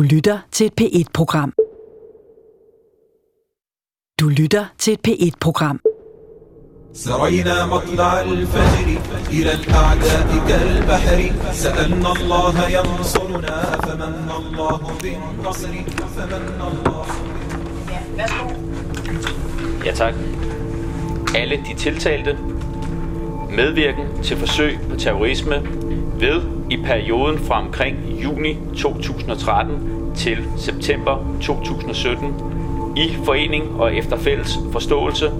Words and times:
Du 0.00 0.02
lytter 0.02 0.38
til 0.52 0.66
et 0.66 0.72
P1-program. 0.80 1.52
Du 4.20 4.28
lytter 4.28 4.64
til 4.78 4.92
et 4.92 5.00
P1-program. 5.08 5.80
سرينا 6.92 7.66
مطلع 7.66 8.20
الفجر 8.20 9.00
إلى 9.30 9.52
الأعداء 9.52 10.28
كالبحر 10.48 11.32
سألنا 11.52 12.12
الله 12.12 12.68
ينصرنا 12.68 13.62
فمن 13.80 14.30
الله 14.38 14.80
بالنصر 15.02 15.68
فمن 16.16 16.60
الله 16.60 17.06
Ja 19.86 19.92
tak. 19.94 20.14
Alle 21.34 21.56
de 21.56 21.74
tiltalte 21.78 22.38
medvirken 23.50 24.22
til 24.22 24.36
forsøg 24.36 24.78
på 24.90 24.96
terrorisme 24.96 25.62
ved 26.21 26.41
i 26.69 26.77
perioden 26.77 27.39
fra 27.39 27.61
omkring 27.61 27.97
juni 28.23 28.57
2013 28.77 30.11
til 30.15 30.37
september 30.57 31.37
2017 31.41 32.33
i 32.95 33.15
forening 33.25 33.81
og 33.81 33.95
efter 33.95 34.17
fælles 34.17 34.59
forståelse 34.71 35.31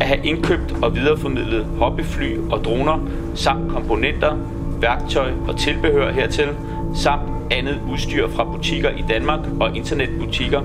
at 0.00 0.06
have 0.06 0.26
indkøbt 0.26 0.74
og 0.82 0.94
videreformidlet 0.94 1.64
hobbyfly 1.78 2.38
og 2.50 2.64
droner 2.64 2.98
samt 3.34 3.72
komponenter, 3.72 4.36
værktøj 4.80 5.32
og 5.48 5.58
tilbehør 5.58 6.12
hertil 6.12 6.48
samt 6.94 7.22
andet 7.50 7.80
udstyr 7.92 8.28
fra 8.28 8.44
butikker 8.44 8.90
i 8.90 9.04
Danmark 9.08 9.40
og 9.60 9.76
internetbutikker. 9.76 10.62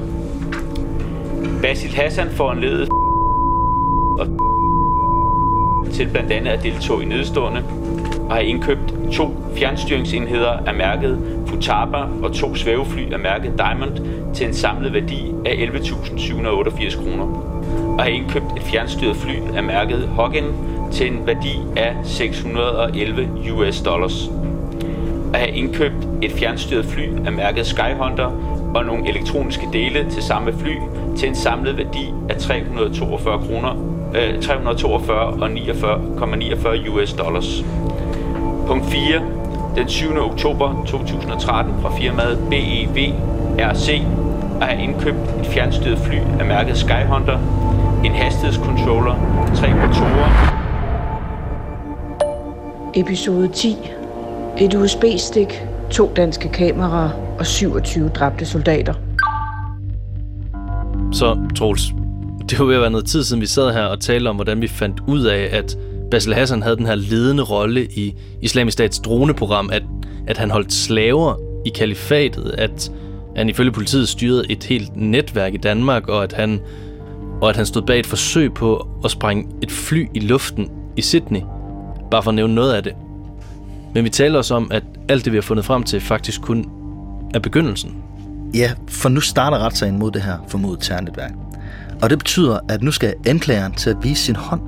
Basil 1.62 1.96
Hassan 1.96 2.30
foranledet 2.30 2.90
til 5.96 6.08
blandt 6.08 6.32
andet 6.32 6.52
at 6.52 6.64
deltage 6.64 7.04
i 7.04 7.06
nedstående 7.06 7.64
og 8.30 8.34
har 8.34 8.40
indkøbt 8.40 8.94
to 9.14 9.36
fjernstyringsenheder 9.58 10.52
af 10.68 10.74
mærket 10.76 11.20
Futaba 11.48 11.98
og 11.98 12.34
to 12.34 12.56
svævefly 12.56 13.14
af 13.14 13.20
mærket 13.20 13.54
Diamond 13.58 13.92
til 14.34 14.48
en 14.48 14.54
samlet 14.54 14.94
værdi 14.94 15.32
af 15.46 15.52
11.788 15.52 17.04
kroner. 17.04 17.26
Og 17.98 18.04
har 18.04 18.10
indkøbt 18.10 18.46
et 18.58 18.62
fjernstyret 18.62 19.16
fly 19.16 19.34
af 19.56 19.64
mærket 19.64 20.08
Hogan 20.08 20.54
til 20.92 21.08
en 21.08 21.28
værdi 21.28 21.60
af 21.76 21.96
611 22.04 23.30
US 23.54 23.82
dollars. 23.82 24.28
Og 25.34 25.40
har 25.40 25.46
indkøbt 25.46 26.08
et 26.22 26.32
fjernstyret 26.32 26.86
fly 26.86 27.26
af 27.26 27.32
mærket 27.32 27.66
Skyhunter 27.66 28.32
og 28.76 28.86
nogle 28.86 29.10
elektroniske 29.10 29.68
dele 29.74 30.06
til 30.12 30.24
samme 30.24 30.54
fly 30.54 30.76
til 31.18 31.30
en 31.30 31.36
samlet 31.36 31.78
værdi 31.78 32.14
af 32.30 32.36
342 32.36 33.40
kroner, 33.40 33.95
øh, 34.18 34.42
342 34.42 35.26
og 35.26 35.50
49,49 35.50 36.90
US 36.90 37.14
dollars. 37.14 37.64
Punkt 38.68 38.86
4. 38.86 39.22
Den 39.76 39.90
7. 39.90 40.08
oktober 40.18 40.84
2013 40.88 41.74
fra 41.82 41.98
firmaet 41.98 42.40
BEV 42.50 43.14
RC 43.60 44.02
at 44.62 44.68
have 44.68 44.84
indkøbt 44.84 45.18
et 45.40 45.46
fjernstyret 45.46 46.00
fly 46.00 46.16
af 46.40 46.46
mærket 46.46 46.78
Skyhunter, 46.78 47.40
en 48.06 48.12
hastighedscontroller, 48.12 49.16
tre 49.56 49.74
motorer, 49.74 50.62
Episode 52.98 53.48
10. 53.48 53.78
Et 54.58 54.74
USB-stik, 54.74 55.66
to 55.92 56.12
danske 56.16 56.50
kameraer 56.50 57.10
og 57.40 57.46
27 57.46 58.10
dræbte 58.10 58.46
soldater. 58.46 58.94
Så, 61.12 61.38
Troels, 61.56 61.94
det 62.50 62.60
var 62.60 62.66
ved 62.66 62.76
at 62.76 62.82
være 62.82 62.92
noget 62.92 63.06
tid 63.06 63.24
siden, 63.24 63.42
vi 63.42 63.46
sad 63.46 63.74
her 63.74 63.84
og 63.84 64.00
talte 64.00 64.28
om, 64.28 64.36
hvordan 64.36 64.62
vi 64.62 64.68
fandt 64.68 65.00
ud 65.08 65.24
af, 65.24 65.50
at 65.52 65.78
Basil 66.12 66.34
Hassan 66.34 66.64
havde 66.64 66.78
den 66.78 66.86
her 66.86 66.96
ledende 66.96 67.44
rolle 67.44 67.86
i 67.86 68.16
Islamisk 68.42 68.74
Stats 68.74 69.00
droneprogram, 69.00 69.70
at, 69.74 69.84
at 70.28 70.38
han 70.38 70.52
holdt 70.52 70.74
slaver 70.74 71.36
i 71.66 71.70
kalifatet, 71.70 72.56
at 72.58 72.92
han 73.36 73.50
ifølge 73.50 73.72
politiet 73.72 74.10
styrede 74.10 74.52
et 74.52 74.64
helt 74.64 74.96
netværk 74.96 75.54
i 75.54 75.58
Danmark, 75.58 76.08
og 76.08 76.24
at 76.24 76.34
han, 76.34 76.62
og 77.42 77.50
at 77.50 77.56
han 77.56 77.66
stod 77.66 77.82
bag 77.82 78.00
et 78.00 78.06
forsøg 78.06 78.54
på 78.54 78.88
at 79.04 79.12
sprænge 79.12 79.48
et 79.64 79.72
fly 79.72 80.08
i 80.14 80.20
luften 80.20 80.72
i 80.96 81.02
Sydney. 81.02 81.42
Bare 82.12 82.24
for 82.24 82.32
at 82.32 82.36
nævne 82.36 82.56
noget 82.56 82.74
af 82.74 82.84
det. 82.84 82.94
Men 83.94 84.04
vi 84.04 84.10
taler 84.10 84.38
også 84.38 84.56
om, 84.56 84.72
at 84.72 84.84
alt 85.10 85.26
det, 85.26 85.34
vi 85.34 85.38
har 85.38 85.42
fundet 85.42 85.66
frem 85.66 85.84
til, 85.84 86.02
faktisk 86.02 86.42
kun 86.42 86.70
er 87.34 87.40
begyndelsen. 87.40 87.96
Ja, 88.54 88.72
for 88.88 89.10
nu 89.10 89.20
starter 89.20 89.58
retssagen 89.58 90.00
mod 90.00 90.12
det 90.12 90.22
her 90.22 90.38
formodet 90.48 90.80
terrornetværk. 90.80 91.45
Og 92.06 92.10
det 92.10 92.18
betyder, 92.18 92.60
at 92.70 92.84
nu 92.84 92.92
skal 92.92 93.14
anklageren 93.28 93.74
til 93.74 93.90
at 93.90 93.96
vise 94.02 94.24
sin 94.24 94.36
hånd. 94.36 94.62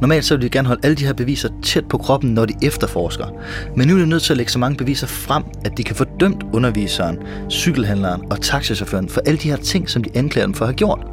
Normalt 0.00 0.24
så 0.24 0.34
vil 0.34 0.42
de 0.42 0.48
gerne 0.48 0.68
holde 0.68 0.80
alle 0.84 0.96
de 0.96 1.06
her 1.06 1.12
beviser 1.12 1.48
tæt 1.62 1.84
på 1.84 1.98
kroppen, 1.98 2.34
når 2.34 2.44
de 2.44 2.54
efterforsker. 2.62 3.26
Men 3.76 3.88
nu 3.88 3.94
er 3.94 3.98
de 3.98 4.06
nødt 4.06 4.22
til 4.22 4.32
at 4.32 4.36
lægge 4.36 4.52
så 4.52 4.58
mange 4.58 4.76
beviser 4.76 5.06
frem, 5.06 5.44
at 5.64 5.72
de 5.76 5.84
kan 5.84 5.96
få 5.96 6.04
dømt 6.20 6.44
underviseren, 6.52 7.18
cykelhandleren 7.50 8.22
og 8.30 8.40
taxichaufføren 8.40 9.08
for 9.08 9.20
alle 9.26 9.38
de 9.38 9.50
her 9.50 9.56
ting, 9.56 9.90
som 9.90 10.04
de 10.04 10.10
anklager 10.14 10.46
dem 10.46 10.54
for 10.54 10.64
at 10.64 10.68
have 10.68 10.76
gjort. 10.76 11.06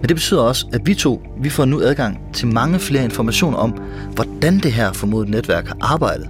Men 0.00 0.08
det 0.08 0.16
betyder 0.16 0.40
også, 0.40 0.66
at 0.72 0.86
vi 0.86 0.94
to 0.94 1.22
vi 1.40 1.48
får 1.48 1.64
nu 1.64 1.80
adgang 1.80 2.20
til 2.32 2.48
mange 2.48 2.78
flere 2.78 3.04
informationer 3.04 3.58
om, 3.58 3.74
hvordan 4.14 4.58
det 4.58 4.72
her 4.72 4.92
formodede 4.92 5.30
netværk 5.30 5.66
har 5.66 5.76
arbejdet. 5.80 6.28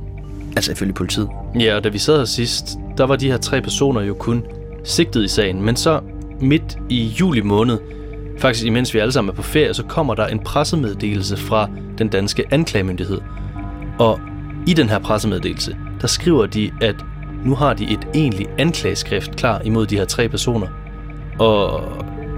Altså 0.56 0.72
ifølge 0.72 0.92
politiet. 0.92 1.28
Ja, 1.60 1.76
og 1.76 1.84
da 1.84 1.88
vi 1.88 1.98
sad 1.98 2.18
her 2.18 2.24
sidst, 2.24 2.78
der 2.98 3.06
var 3.06 3.16
de 3.16 3.30
her 3.30 3.36
tre 3.36 3.62
personer 3.62 4.00
jo 4.00 4.14
kun 4.14 4.42
sigtet 4.84 5.24
i 5.24 5.28
sagen. 5.28 5.62
Men 5.62 5.76
så 5.76 6.00
midt 6.40 6.78
i 6.88 7.04
juli 7.20 7.40
måned, 7.40 7.78
faktisk 8.38 8.66
imens 8.66 8.94
vi 8.94 8.98
alle 8.98 9.12
sammen 9.12 9.30
er 9.30 9.34
på 9.34 9.42
ferie, 9.42 9.74
så 9.74 9.82
kommer 9.82 10.14
der 10.14 10.26
en 10.26 10.38
pressemeddelelse 10.38 11.36
fra 11.36 11.70
den 11.98 12.08
danske 12.08 12.44
anklagemyndighed. 12.50 13.20
Og 13.98 14.20
i 14.66 14.74
den 14.74 14.88
her 14.88 14.98
pressemeddelelse, 14.98 15.76
der 16.00 16.06
skriver 16.06 16.46
de, 16.46 16.70
at 16.80 16.96
nu 17.44 17.54
har 17.54 17.74
de 17.74 17.92
et 17.92 18.08
egentligt 18.14 18.50
anklageskrift 18.58 19.36
klar 19.36 19.60
imod 19.60 19.86
de 19.86 19.96
her 19.96 20.04
tre 20.04 20.28
personer. 20.28 20.66
Og 21.38 21.82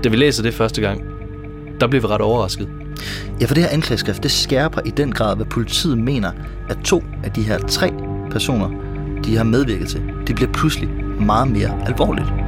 da 0.04 0.08
vi 0.08 0.16
læser 0.16 0.42
det 0.42 0.54
første 0.54 0.80
gang, 0.80 1.02
der 1.80 1.86
bliver 1.86 2.00
vi 2.00 2.06
ret 2.06 2.20
overrasket. 2.20 2.68
Ja, 3.40 3.46
for 3.46 3.54
det 3.54 3.62
her 3.62 3.70
anklageskrift, 3.70 4.22
det 4.22 4.30
skærper 4.30 4.80
i 4.84 4.90
den 4.90 5.12
grad, 5.12 5.36
hvad 5.36 5.46
politiet 5.46 5.98
mener, 5.98 6.32
at 6.68 6.78
to 6.84 7.04
af 7.24 7.30
de 7.30 7.42
her 7.42 7.58
tre 7.58 7.92
personer, 8.30 8.70
de 9.24 9.36
har 9.36 9.44
medvirket 9.44 9.88
til, 9.88 10.02
det 10.26 10.34
bliver 10.34 10.52
pludselig 10.52 10.88
meget 11.20 11.50
mere 11.50 11.86
alvorligt. 11.86 12.39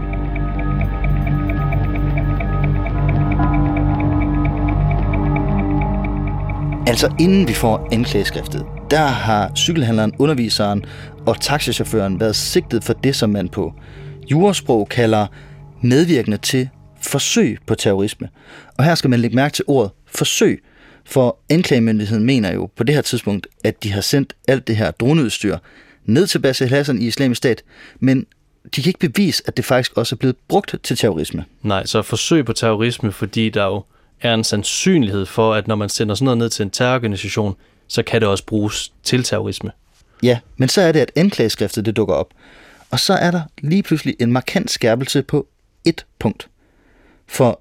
Altså 6.86 7.14
inden 7.20 7.48
vi 7.48 7.52
får 7.52 7.88
anklageskriftet, 7.92 8.66
der 8.90 9.06
har 9.06 9.54
cykelhandleren, 9.56 10.12
underviseren 10.18 10.84
og 11.26 11.40
taxichaufføren 11.40 12.20
været 12.20 12.36
sigtet 12.36 12.84
for 12.84 12.92
det, 12.92 13.16
som 13.16 13.30
man 13.30 13.48
på 13.48 13.72
jurasprog 14.30 14.88
kalder 14.88 15.26
medvirkende 15.82 16.36
til 16.36 16.68
forsøg 17.02 17.58
på 17.66 17.74
terrorisme. 17.74 18.28
Og 18.78 18.84
her 18.84 18.94
skal 18.94 19.10
man 19.10 19.20
lægge 19.20 19.36
mærke 19.36 19.52
til 19.52 19.64
ordet 19.68 19.90
forsøg, 20.06 20.62
for 21.04 21.38
anklagemyndigheden 21.50 22.24
mener 22.24 22.52
jo 22.52 22.70
på 22.76 22.84
det 22.84 22.94
her 22.94 23.02
tidspunkt, 23.02 23.46
at 23.64 23.82
de 23.82 23.92
har 23.92 24.00
sendt 24.00 24.34
alt 24.48 24.66
det 24.66 24.76
her 24.76 24.90
droneudstyr 24.90 25.58
ned 26.04 26.26
til 26.26 26.38
Basel 26.38 26.68
Hassan 26.68 27.02
i 27.02 27.06
islamisk 27.06 27.38
stat, 27.38 27.62
men 28.00 28.26
de 28.76 28.82
kan 28.82 28.90
ikke 28.90 29.12
bevise, 29.12 29.42
at 29.46 29.56
det 29.56 29.64
faktisk 29.64 29.96
også 29.96 30.14
er 30.14 30.18
blevet 30.18 30.36
brugt 30.48 30.74
til 30.82 30.96
terrorisme. 30.96 31.44
Nej, 31.62 31.86
så 31.86 32.02
forsøg 32.02 32.44
på 32.44 32.52
terrorisme, 32.52 33.12
fordi 33.12 33.50
der 33.50 33.64
jo 33.64 33.82
er 34.22 34.34
en 34.34 34.44
sandsynlighed 34.44 35.26
for, 35.26 35.54
at 35.54 35.68
når 35.68 35.74
man 35.74 35.88
sender 35.88 36.14
sådan 36.14 36.24
noget 36.24 36.38
ned 36.38 36.48
til 36.50 36.62
en 36.62 36.70
terrororganisation, 36.70 37.54
så 37.88 38.02
kan 38.02 38.20
det 38.20 38.28
også 38.28 38.46
bruges 38.46 38.92
til 39.02 39.24
terrorisme. 39.24 39.70
Ja, 40.22 40.38
men 40.56 40.68
så 40.68 40.80
er 40.80 40.92
det, 40.92 41.00
at 41.00 41.12
anklageskriftet 41.16 41.86
det 41.86 41.96
dukker 41.96 42.14
op. 42.14 42.28
Og 42.90 43.00
så 43.00 43.12
er 43.12 43.30
der 43.30 43.42
lige 43.62 43.82
pludselig 43.82 44.16
en 44.20 44.32
markant 44.32 44.70
skærpelse 44.70 45.22
på 45.22 45.46
et 45.84 46.06
punkt. 46.18 46.48
For 47.26 47.60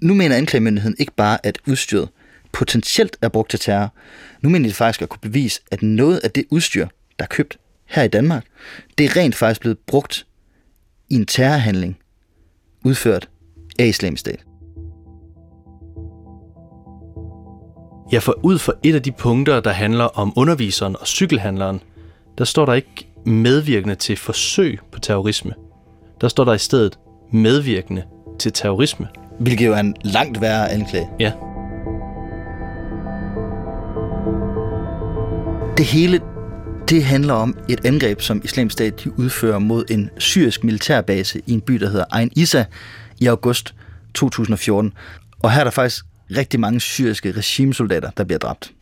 nu 0.00 0.14
mener 0.14 0.36
anklagemyndigheden 0.36 0.96
ikke 0.98 1.12
bare, 1.16 1.46
at 1.46 1.58
udstyret 1.66 2.08
potentielt 2.52 3.16
er 3.22 3.28
brugt 3.28 3.50
til 3.50 3.58
terror. 3.58 3.94
Nu 4.40 4.48
mener 4.48 4.68
de 4.68 4.74
faktisk 4.74 5.02
at 5.02 5.08
kunne 5.08 5.20
bevise, 5.20 5.60
at 5.70 5.82
noget 5.82 6.18
af 6.18 6.30
det 6.30 6.44
udstyr, 6.50 6.86
der 7.18 7.24
er 7.24 7.28
købt 7.28 7.58
her 7.86 8.02
i 8.02 8.08
Danmark, 8.08 8.44
det 8.98 9.06
er 9.06 9.16
rent 9.16 9.34
faktisk 9.34 9.60
blevet 9.60 9.78
brugt 9.78 10.26
i 11.08 11.14
en 11.14 11.26
terrorhandling, 11.26 11.98
udført 12.84 13.28
af 13.78 13.86
islamisk 13.86 14.20
stat. 14.20 14.49
Ja, 18.12 18.18
for 18.18 18.34
ud 18.42 18.58
for 18.58 18.74
et 18.82 18.94
af 18.94 19.02
de 19.02 19.12
punkter, 19.12 19.60
der 19.60 19.70
handler 19.70 20.04
om 20.04 20.32
underviseren 20.36 20.96
og 21.00 21.06
cykelhandleren, 21.06 21.80
der 22.38 22.44
står 22.44 22.66
der 22.66 22.72
ikke 22.72 23.08
medvirkende 23.26 23.94
til 23.94 24.16
forsøg 24.16 24.78
på 24.92 25.00
terrorisme. 25.00 25.54
Der 26.20 26.28
står 26.28 26.44
der 26.44 26.52
i 26.52 26.58
stedet 26.58 26.98
medvirkende 27.32 28.02
til 28.38 28.52
terrorisme. 28.52 29.08
Hvilket 29.40 29.66
jo 29.66 29.72
er 29.72 29.80
en 29.80 29.96
langt 30.02 30.40
værre 30.40 30.70
anklage. 30.70 31.08
Ja. 31.20 31.32
Det 35.76 35.86
hele 35.86 36.20
det 36.88 37.04
handler 37.04 37.34
om 37.34 37.58
et 37.68 37.84
angreb, 37.84 38.20
som 38.20 38.40
Islamisk 38.44 38.72
Stat 38.72 39.04
de 39.04 39.18
udfører 39.18 39.58
mod 39.58 39.84
en 39.90 40.10
syrisk 40.18 40.64
militærbase 40.64 41.42
i 41.46 41.52
en 41.52 41.60
by, 41.60 41.74
der 41.74 41.88
hedder 41.88 42.04
Ain 42.10 42.30
Issa 42.36 42.64
i 43.18 43.26
august 43.26 43.74
2014. 44.14 44.92
Og 45.42 45.52
her 45.52 45.60
er 45.60 45.64
der 45.64 45.70
faktisk 45.70 46.04
rigtig 46.36 46.60
mange 46.60 46.80
syriske 46.80 47.32
regimesoldater, 47.32 48.10
der 48.10 48.24
bliver 48.24 48.38
dræbt. 48.38 48.72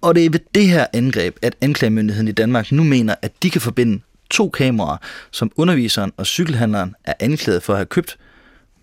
Og 0.00 0.14
det 0.14 0.24
er 0.24 0.30
ved 0.30 0.40
det 0.54 0.68
her 0.68 0.86
angreb, 0.92 1.36
at 1.42 1.54
anklagemyndigheden 1.60 2.28
i 2.28 2.32
Danmark 2.32 2.72
nu 2.72 2.84
mener, 2.84 3.14
at 3.22 3.32
de 3.42 3.50
kan 3.50 3.60
forbinde 3.60 4.00
to 4.30 4.48
kameraer, 4.48 4.96
som 5.30 5.52
underviseren 5.56 6.12
og 6.16 6.26
cykelhandleren 6.26 6.94
er 7.04 7.14
anklaget 7.20 7.62
for 7.62 7.72
at 7.72 7.78
have 7.78 7.86
købt 7.86 8.16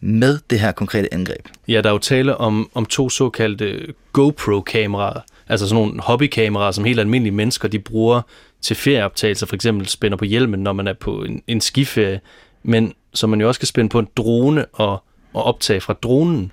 med 0.01 0.39
det 0.49 0.59
her 0.59 0.71
konkrete 0.71 1.13
angreb. 1.13 1.47
Ja, 1.67 1.81
der 1.81 1.89
er 1.89 1.93
jo 1.93 1.99
tale 1.99 2.37
om, 2.37 2.69
om 2.73 2.85
to 2.85 3.09
såkaldte 3.09 3.93
GoPro-kameraer, 4.13 5.19
altså 5.47 5.67
sådan 5.67 5.83
nogle 5.83 6.01
hobbykameraer, 6.01 6.71
som 6.71 6.85
helt 6.85 6.99
almindelige 6.99 7.35
mennesker 7.35 7.67
de 7.67 7.79
bruger 7.79 8.21
til 8.61 8.75
ferieoptagelser, 8.75 9.45
for 9.45 9.55
eksempel 9.55 9.87
spænder 9.87 10.17
på 10.17 10.25
hjelmen, 10.25 10.59
når 10.59 10.73
man 10.73 10.87
er 10.87 10.93
på 10.93 11.23
en, 11.23 11.41
en 11.47 11.61
skiferie, 11.61 12.19
men 12.63 12.93
som 13.13 13.29
man 13.29 13.41
jo 13.41 13.47
også 13.47 13.59
kan 13.59 13.67
spænde 13.67 13.89
på 13.89 13.99
en 13.99 14.07
drone 14.17 14.65
og, 14.65 15.03
og 15.33 15.43
optage 15.43 15.81
fra 15.81 15.93
dronen. 15.93 16.51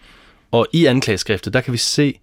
Og 0.50 0.66
i 0.72 0.86
anklageskriftet, 0.86 1.52
der 1.52 1.60
kan 1.60 1.72
vi 1.72 1.78
se, 1.78 2.20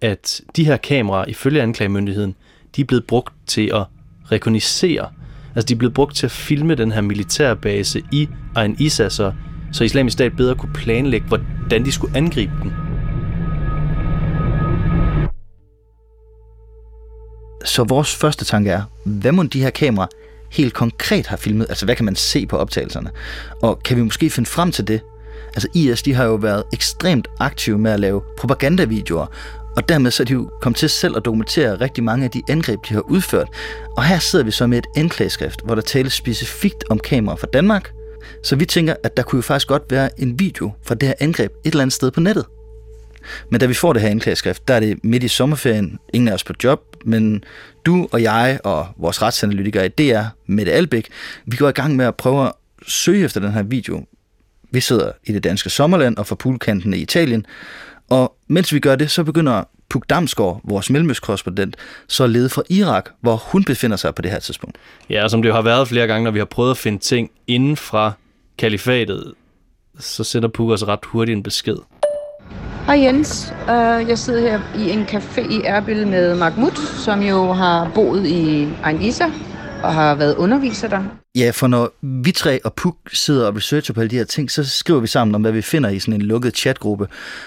at 0.00 0.40
de 0.56 0.64
her 0.64 0.76
kameraer, 0.76 1.24
ifølge 1.24 1.62
anklagemyndigheden, 1.62 2.34
de 2.76 2.80
er 2.80 2.84
blevet 2.84 3.06
brugt 3.06 3.34
til 3.46 3.70
at 3.74 3.84
rekognisere. 4.32 5.08
Altså 5.54 5.66
de 5.66 5.74
er 5.74 5.78
blevet 5.78 5.94
brugt 5.94 6.16
til 6.16 6.26
at 6.26 6.30
filme 6.30 6.74
den 6.74 6.92
her 6.92 7.00
militærbase 7.00 8.02
i 8.12 8.28
Ain 8.56 8.76
Issa, 8.78 9.08
så, 9.08 9.32
så 9.72 9.84
islamisk 9.84 10.12
stat 10.12 10.36
bedre 10.36 10.54
kunne 10.54 10.72
planlægge, 10.72 11.26
hvordan 11.26 11.84
de 11.84 11.92
skulle 11.92 12.16
angribe 12.16 12.52
den. 12.62 12.72
Så 17.64 17.84
vores 17.84 18.14
første 18.14 18.44
tanke 18.44 18.70
er, 18.70 18.82
hvad 19.04 19.32
må 19.32 19.42
de 19.42 19.62
her 19.62 19.70
kameraer 19.70 20.08
helt 20.52 20.74
konkret 20.74 21.26
har 21.26 21.36
filmet? 21.36 21.66
Altså, 21.68 21.84
hvad 21.84 21.96
kan 21.96 22.04
man 22.04 22.16
se 22.16 22.46
på 22.46 22.56
optagelserne? 22.56 23.10
Og 23.62 23.82
kan 23.82 23.96
vi 23.96 24.02
måske 24.02 24.30
finde 24.30 24.48
frem 24.48 24.72
til 24.72 24.88
det? 24.88 25.00
Altså, 25.58 25.68
IS, 25.74 26.02
de 26.02 26.14
har 26.14 26.24
jo 26.24 26.34
været 26.34 26.62
ekstremt 26.72 27.28
aktive 27.40 27.78
med 27.78 27.90
at 27.90 28.00
lave 28.00 28.22
propagandavideoer, 28.38 29.26
og 29.76 29.88
dermed 29.88 30.10
så 30.10 30.22
er 30.22 30.24
de 30.24 30.32
jo 30.32 30.50
kommet 30.60 30.76
til 30.76 30.88
selv 30.88 31.16
at 31.16 31.24
dokumentere 31.24 31.80
rigtig 31.80 32.04
mange 32.04 32.24
af 32.24 32.30
de 32.30 32.42
angreb, 32.48 32.78
de 32.88 32.94
har 32.94 33.00
udført. 33.00 33.48
Og 33.96 34.04
her 34.04 34.18
sidder 34.18 34.44
vi 34.44 34.50
så 34.50 34.66
med 34.66 34.78
et 34.78 34.86
anklageskrift, 34.96 35.60
hvor 35.64 35.74
der 35.74 35.82
tales 35.82 36.12
specifikt 36.12 36.84
om 36.90 36.98
kameraer 36.98 37.36
fra 37.36 37.46
Danmark. 37.52 37.90
Så 38.44 38.56
vi 38.56 38.64
tænker, 38.64 38.94
at 39.02 39.16
der 39.16 39.22
kunne 39.22 39.38
jo 39.38 39.42
faktisk 39.42 39.68
godt 39.68 39.82
være 39.90 40.20
en 40.20 40.38
video 40.38 40.72
fra 40.86 40.94
det 40.94 41.08
her 41.08 41.14
angreb 41.20 41.52
et 41.64 41.70
eller 41.70 41.82
andet 41.82 41.94
sted 41.94 42.10
på 42.10 42.20
nettet. 42.20 42.44
Men 43.50 43.60
da 43.60 43.66
vi 43.66 43.74
får 43.74 43.92
det 43.92 44.02
her 44.02 44.08
anklageskrift, 44.08 44.68
der 44.68 44.74
er 44.74 44.80
det 44.80 45.04
midt 45.04 45.22
i 45.22 45.28
sommerferien, 45.28 45.98
ingen 46.12 46.28
af 46.28 46.32
os 46.32 46.44
på 46.44 46.52
job, 46.64 46.80
men 47.04 47.44
du 47.86 48.08
og 48.12 48.22
jeg 48.22 48.60
og 48.64 48.86
vores 48.96 49.22
retsanalytikere 49.22 49.86
i 49.86 49.88
DR, 49.88 50.22
Mette 50.46 50.72
Albæk, 50.72 51.08
vi 51.46 51.56
går 51.56 51.68
i 51.68 51.72
gang 51.72 51.96
med 51.96 52.04
at 52.04 52.14
prøve 52.14 52.46
at 52.46 52.52
søge 52.86 53.24
efter 53.24 53.40
den 53.40 53.52
her 53.52 53.62
video. 53.62 54.04
Vi 54.70 54.80
sidder 54.80 55.12
i 55.24 55.32
det 55.32 55.44
danske 55.44 55.70
sommerland 55.70 56.16
og 56.16 56.26
for 56.26 56.34
poolkanten 56.34 56.94
i 56.94 56.96
Italien, 56.96 57.46
og 58.10 58.36
mens 58.48 58.72
vi 58.72 58.80
gør 58.80 58.96
det, 58.96 59.10
så 59.10 59.24
begynder 59.24 59.64
Puk 59.88 60.04
Damsgaard, 60.10 60.60
vores 60.64 60.90
mellemøstkorrespondent, 60.90 61.76
så 62.08 62.24
at 62.24 62.30
lede 62.30 62.48
fra 62.48 62.62
Irak, 62.70 63.10
hvor 63.20 63.36
hun 63.36 63.64
befinder 63.64 63.96
sig 63.96 64.14
på 64.14 64.22
det 64.22 64.30
her 64.30 64.38
tidspunkt. 64.38 64.76
Ja, 65.10 65.24
og 65.24 65.30
som 65.30 65.42
det 65.42 65.48
jo 65.48 65.54
har 65.54 65.62
været 65.62 65.88
flere 65.88 66.06
gange, 66.06 66.24
når 66.24 66.30
vi 66.30 66.38
har 66.38 66.46
prøvet 66.46 66.70
at 66.70 66.76
finde 66.76 66.98
ting 66.98 67.30
inden 67.46 67.76
fra 67.76 68.12
kalifatet, 68.58 69.34
så 69.98 70.24
sender 70.24 70.48
Puk 70.48 70.70
os 70.70 70.88
ret 70.88 71.00
hurtigt 71.04 71.36
en 71.36 71.42
besked. 71.42 71.76
Hej 72.86 73.04
Jens, 73.04 73.52
uh, 73.62 74.08
jeg 74.08 74.18
sidder 74.18 74.40
her 74.40 74.60
i 74.78 74.90
en 74.90 75.02
café 75.02 75.52
i 75.52 75.60
Erbil 75.64 76.06
med 76.06 76.34
Mahmoud, 76.34 76.76
som 77.04 77.22
jo 77.22 77.52
har 77.52 77.90
boet 77.94 78.26
i 78.26 78.68
Ain 78.82 79.02
Issa 79.02 79.26
og 79.82 79.94
har 79.94 80.14
været 80.14 80.36
underviser 80.36 80.88
der. 80.88 81.04
Ja, 81.34 81.50
for 81.50 81.66
når 81.66 81.90
vi 82.02 82.32
tre 82.32 82.60
og 82.64 82.74
Puk 82.74 82.96
sidder 83.12 83.46
og 83.46 83.56
researcher 83.56 83.94
på 83.94 84.00
alle 84.00 84.10
de 84.10 84.16
her 84.16 84.24
ting, 84.24 84.50
så 84.50 84.64
skriver 84.64 85.00
vi 85.00 85.06
sammen 85.06 85.34
om, 85.34 85.40
hvad 85.40 85.52
vi 85.52 85.62
finder 85.62 85.90
i 85.90 85.98
sådan 85.98 86.14
en 86.14 86.22
lukket 86.22 86.56
chatgruppe. 86.56 87.06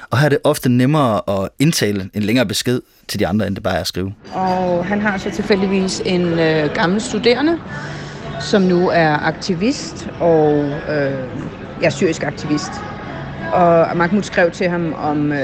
Og 0.10 0.18
her 0.18 0.26
er 0.26 0.30
det 0.30 0.38
ofte 0.44 0.70
nemmere 0.70 1.22
at 1.28 1.50
indtale 1.60 2.10
en 2.14 2.24
længere 2.24 2.46
besked 2.46 2.82
til 3.08 3.20
de 3.20 3.28
andre, 3.28 3.48
end 3.48 3.56
det 3.56 3.64
bare 3.64 3.76
er 3.76 3.80
at 3.80 3.88
skrive. 3.88 4.14
Og 4.34 4.86
han 4.86 5.02
har 5.02 5.18
så 5.18 5.32
tilfældigvis 5.32 6.02
en 6.06 6.22
øh, 6.22 6.74
gammel 6.74 7.02
studerende, 7.02 7.60
som 8.40 8.62
nu 8.62 8.90
er 8.90 9.18
aktivist 9.18 10.10
og 10.20 10.54
øh, 10.90 11.14
ja, 11.82 11.90
syrisk 11.90 12.24
aktivist. 12.24 12.72
Og 13.54 13.98
Mahmoud 13.98 14.24
skrev 14.24 14.52
til 14.52 14.70
ham 14.70 14.94
om, 14.94 15.32
øh, 15.32 15.40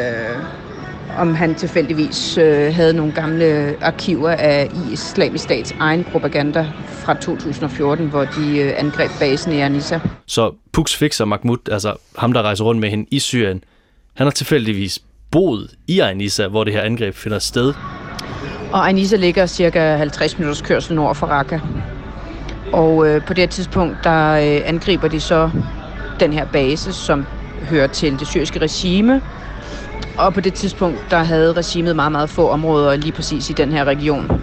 om 1.17 1.35
han 1.35 1.55
tilfældigvis 1.55 2.37
øh, 2.37 2.73
havde 2.75 2.93
nogle 2.93 3.13
gamle 3.13 3.75
arkiver 3.81 4.29
af 4.29 4.71
islamisk 4.93 5.43
stats 5.43 5.75
egen 5.79 6.03
propaganda 6.03 6.67
fra 6.87 7.13
2014, 7.13 8.07
hvor 8.07 8.25
de 8.25 8.59
øh, 8.59 8.73
angreb 8.77 9.11
basen 9.19 9.51
i 9.51 9.59
Anissa. 9.59 9.99
Så 10.25 10.53
Puks 10.71 10.95
fikser 10.95 11.25
Mahmoud, 11.25 11.69
altså 11.71 11.93
ham, 12.17 12.33
der 12.33 12.41
rejser 12.41 12.63
rundt 12.63 12.81
med 12.81 12.89
hende 12.89 13.05
i 13.11 13.19
Syrien, 13.19 13.63
han 14.13 14.25
har 14.25 14.31
tilfældigvis 14.31 14.99
boet 15.31 15.71
i 15.87 15.99
Anissa, 15.99 16.47
hvor 16.47 16.63
det 16.63 16.73
her 16.73 16.81
angreb 16.81 17.15
finder 17.15 17.39
sted. 17.39 17.73
Og 18.71 18.89
Anissa 18.89 19.15
ligger 19.15 19.45
cirka 19.45 19.95
50 19.95 20.37
minutters 20.37 20.61
kørsel 20.61 20.95
nord 20.95 21.15
for 21.15 21.27
Raqqa. 21.27 21.59
Og 22.73 23.07
øh, 23.07 23.25
på 23.25 23.33
det 23.33 23.49
tidspunkt, 23.49 23.97
der 24.03 24.31
øh, 24.31 24.61
angriber 24.69 25.07
de 25.07 25.19
så 25.19 25.49
den 26.19 26.33
her 26.33 26.45
base, 26.45 26.93
som 26.93 27.25
hører 27.69 27.87
til 27.87 28.19
det 28.19 28.27
syriske 28.27 28.59
regime. 28.59 29.21
Og 30.17 30.33
på 30.33 30.41
det 30.41 30.53
tidspunkt, 30.53 30.97
der 31.09 31.23
havde 31.23 31.53
regimet 31.53 31.95
meget, 31.95 32.11
meget 32.11 32.29
få 32.29 32.49
områder 32.49 32.95
lige 32.95 33.11
præcis 33.11 33.49
i 33.49 33.53
den 33.53 33.71
her 33.71 33.85
region. 33.85 34.41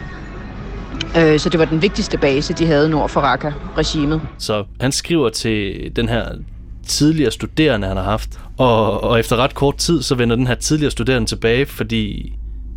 Øh, 1.16 1.38
så 1.38 1.48
det 1.48 1.60
var 1.60 1.64
den 1.64 1.82
vigtigste 1.82 2.18
base, 2.18 2.52
de 2.52 2.66
havde 2.66 2.88
nord 2.88 3.08
for 3.08 3.20
Raqqa-regimet. 3.20 4.20
Så 4.38 4.64
han 4.80 4.92
skriver 4.92 5.28
til 5.28 5.92
den 5.96 6.08
her 6.08 6.24
tidligere 6.86 7.30
studerende, 7.30 7.88
han 7.88 7.96
har 7.96 8.04
haft. 8.04 8.40
Og, 8.58 9.04
og 9.04 9.20
efter 9.20 9.36
ret 9.36 9.54
kort 9.54 9.76
tid, 9.76 10.02
så 10.02 10.14
vender 10.14 10.36
den 10.36 10.46
her 10.46 10.54
tidligere 10.54 10.90
studerende 10.90 11.28
tilbage, 11.28 11.66
fordi 11.66 12.32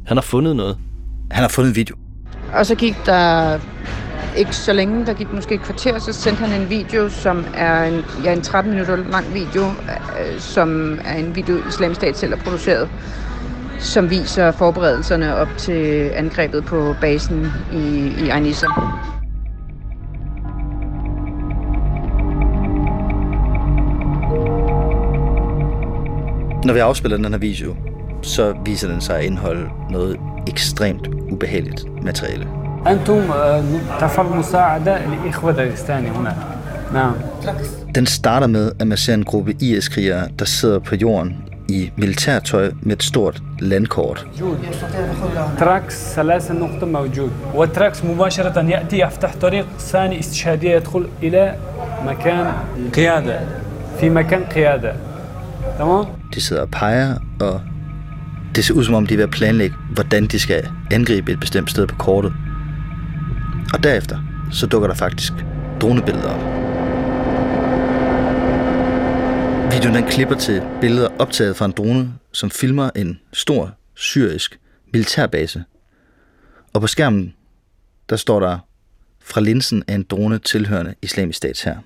han 0.07 0.17
har 0.17 0.21
fundet 0.21 0.55
noget. 0.55 0.77
Han 1.31 1.41
har 1.41 1.49
fundet 1.49 1.69
en 1.69 1.75
video. 1.75 1.95
Og 2.53 2.65
så 2.65 2.75
gik 2.75 2.95
der 3.05 3.59
ikke 4.37 4.55
så 4.55 4.73
længe, 4.73 5.05
der 5.05 5.13
gik 5.13 5.33
måske 5.33 5.55
et 5.55 5.61
kvarter, 5.61 5.99
så 5.99 6.13
sendte 6.13 6.45
han 6.45 6.61
en 6.61 6.69
video, 6.69 7.09
som 7.09 7.45
er 7.55 7.83
en, 7.83 8.05
ja, 8.23 8.33
en 8.33 8.41
13 8.41 8.71
minutter 8.71 8.95
lang 8.95 9.33
video, 9.33 9.63
øh, 9.65 10.39
som 10.39 10.99
er 11.05 11.13
en 11.13 11.35
video, 11.35 11.57
Islamisk 11.67 12.01
Stat 12.01 12.17
selv 12.17 12.35
har 12.35 12.43
produceret, 12.43 12.89
som 13.79 14.09
viser 14.09 14.51
forberedelserne 14.51 15.35
op 15.35 15.47
til 15.57 16.11
angrebet 16.15 16.65
på 16.65 16.95
basen 17.01 17.51
i, 17.73 18.13
i 18.25 18.29
Anissa. 18.29 18.67
Når 26.63 26.73
vi 26.73 26.79
afspiller 26.79 27.17
den 27.17 27.25
her 27.25 27.37
video, 27.37 27.75
så 28.21 28.55
viser 28.65 28.87
den 28.87 29.01
sig 29.01 29.19
at 29.19 29.25
indeholde 29.25 29.69
noget 29.89 30.17
ekstremt 30.47 31.07
ubehageligt 31.31 32.03
materiale. 32.03 32.66
أنتم 32.86 33.22
تفضل 34.00 34.36
مساعدة 34.36 34.98
لإخوة 35.06 35.52
داغستاني 35.52 36.10
هنا 36.10 36.36
نعم 36.94 37.14
Den 37.98 38.06
starter 38.06 38.46
med, 38.46 38.72
at 38.80 38.86
man 38.86 38.98
ser 38.98 39.14
en 39.14 39.24
gruppe 39.24 39.54
IS-krigere, 39.60 40.28
der 40.38 40.44
sidder 40.44 40.78
på 40.78 40.94
jorden 40.94 41.36
i 41.68 41.90
militærtøj 41.96 42.70
med 42.82 42.96
et 42.96 43.02
stort 43.02 43.42
landkort. 43.60 44.26
تراكس 45.58 46.14
ثلاثة 46.14 46.54
نقطة 46.54 46.86
موجود 46.86 47.30
والتراكس 47.54 48.04
مباشرة 48.04 48.60
يأتي 48.60 48.98
يفتح 48.98 49.34
طريق 49.40 49.66
ثاني 49.78 50.18
استشهادية 50.20 50.76
يدخل 50.76 51.06
إلى 51.22 51.54
مكان 52.06 52.52
قيادة 52.94 53.40
في 54.00 54.10
مكان 54.10 54.44
قيادة 54.44 54.94
تمام 55.78 56.06
De 56.34 56.40
sidder 56.40 56.62
og 56.62 56.68
peger, 56.70 57.14
og 57.40 57.60
det 58.56 58.64
ser 58.64 58.74
ud 58.74 58.84
som 58.84 58.94
om, 58.94 59.06
de 59.06 59.14
er 59.14 59.18
ved 59.18 59.24
at 59.24 59.30
planlægge, 59.30 59.76
hvordan 59.94 60.26
de 60.26 60.38
skal 60.38 60.68
angribe 60.90 61.32
et 61.32 61.40
bestemt 61.40 61.70
sted 61.70 61.86
på 61.86 61.94
kortet. 61.96 62.32
Og 63.73 63.83
derefter, 63.83 64.19
så 64.51 64.67
dukker 64.67 64.87
der 64.87 64.95
faktisk 64.95 65.33
dronebilleder 65.81 66.29
op. 66.29 66.57
Videoen 69.73 69.95
den 69.95 70.07
klipper 70.07 70.35
til 70.35 70.61
billeder 70.81 71.09
optaget 71.19 71.55
fra 71.57 71.65
en 71.65 71.71
drone, 71.71 72.13
som 72.31 72.49
filmer 72.49 72.89
en 72.95 73.19
stor 73.33 73.71
syrisk 73.95 74.59
militærbase. 74.93 75.63
Og 76.73 76.81
på 76.81 76.87
skærmen, 76.87 77.33
der 78.09 78.15
står 78.15 78.39
der 78.39 78.59
fra 79.23 79.41
linsen 79.41 79.83
af 79.87 79.95
en 79.95 80.03
drone 80.03 80.39
tilhørende 80.39 80.95
islamisk 81.01 81.37
stats 81.37 81.61
her. 81.61 81.77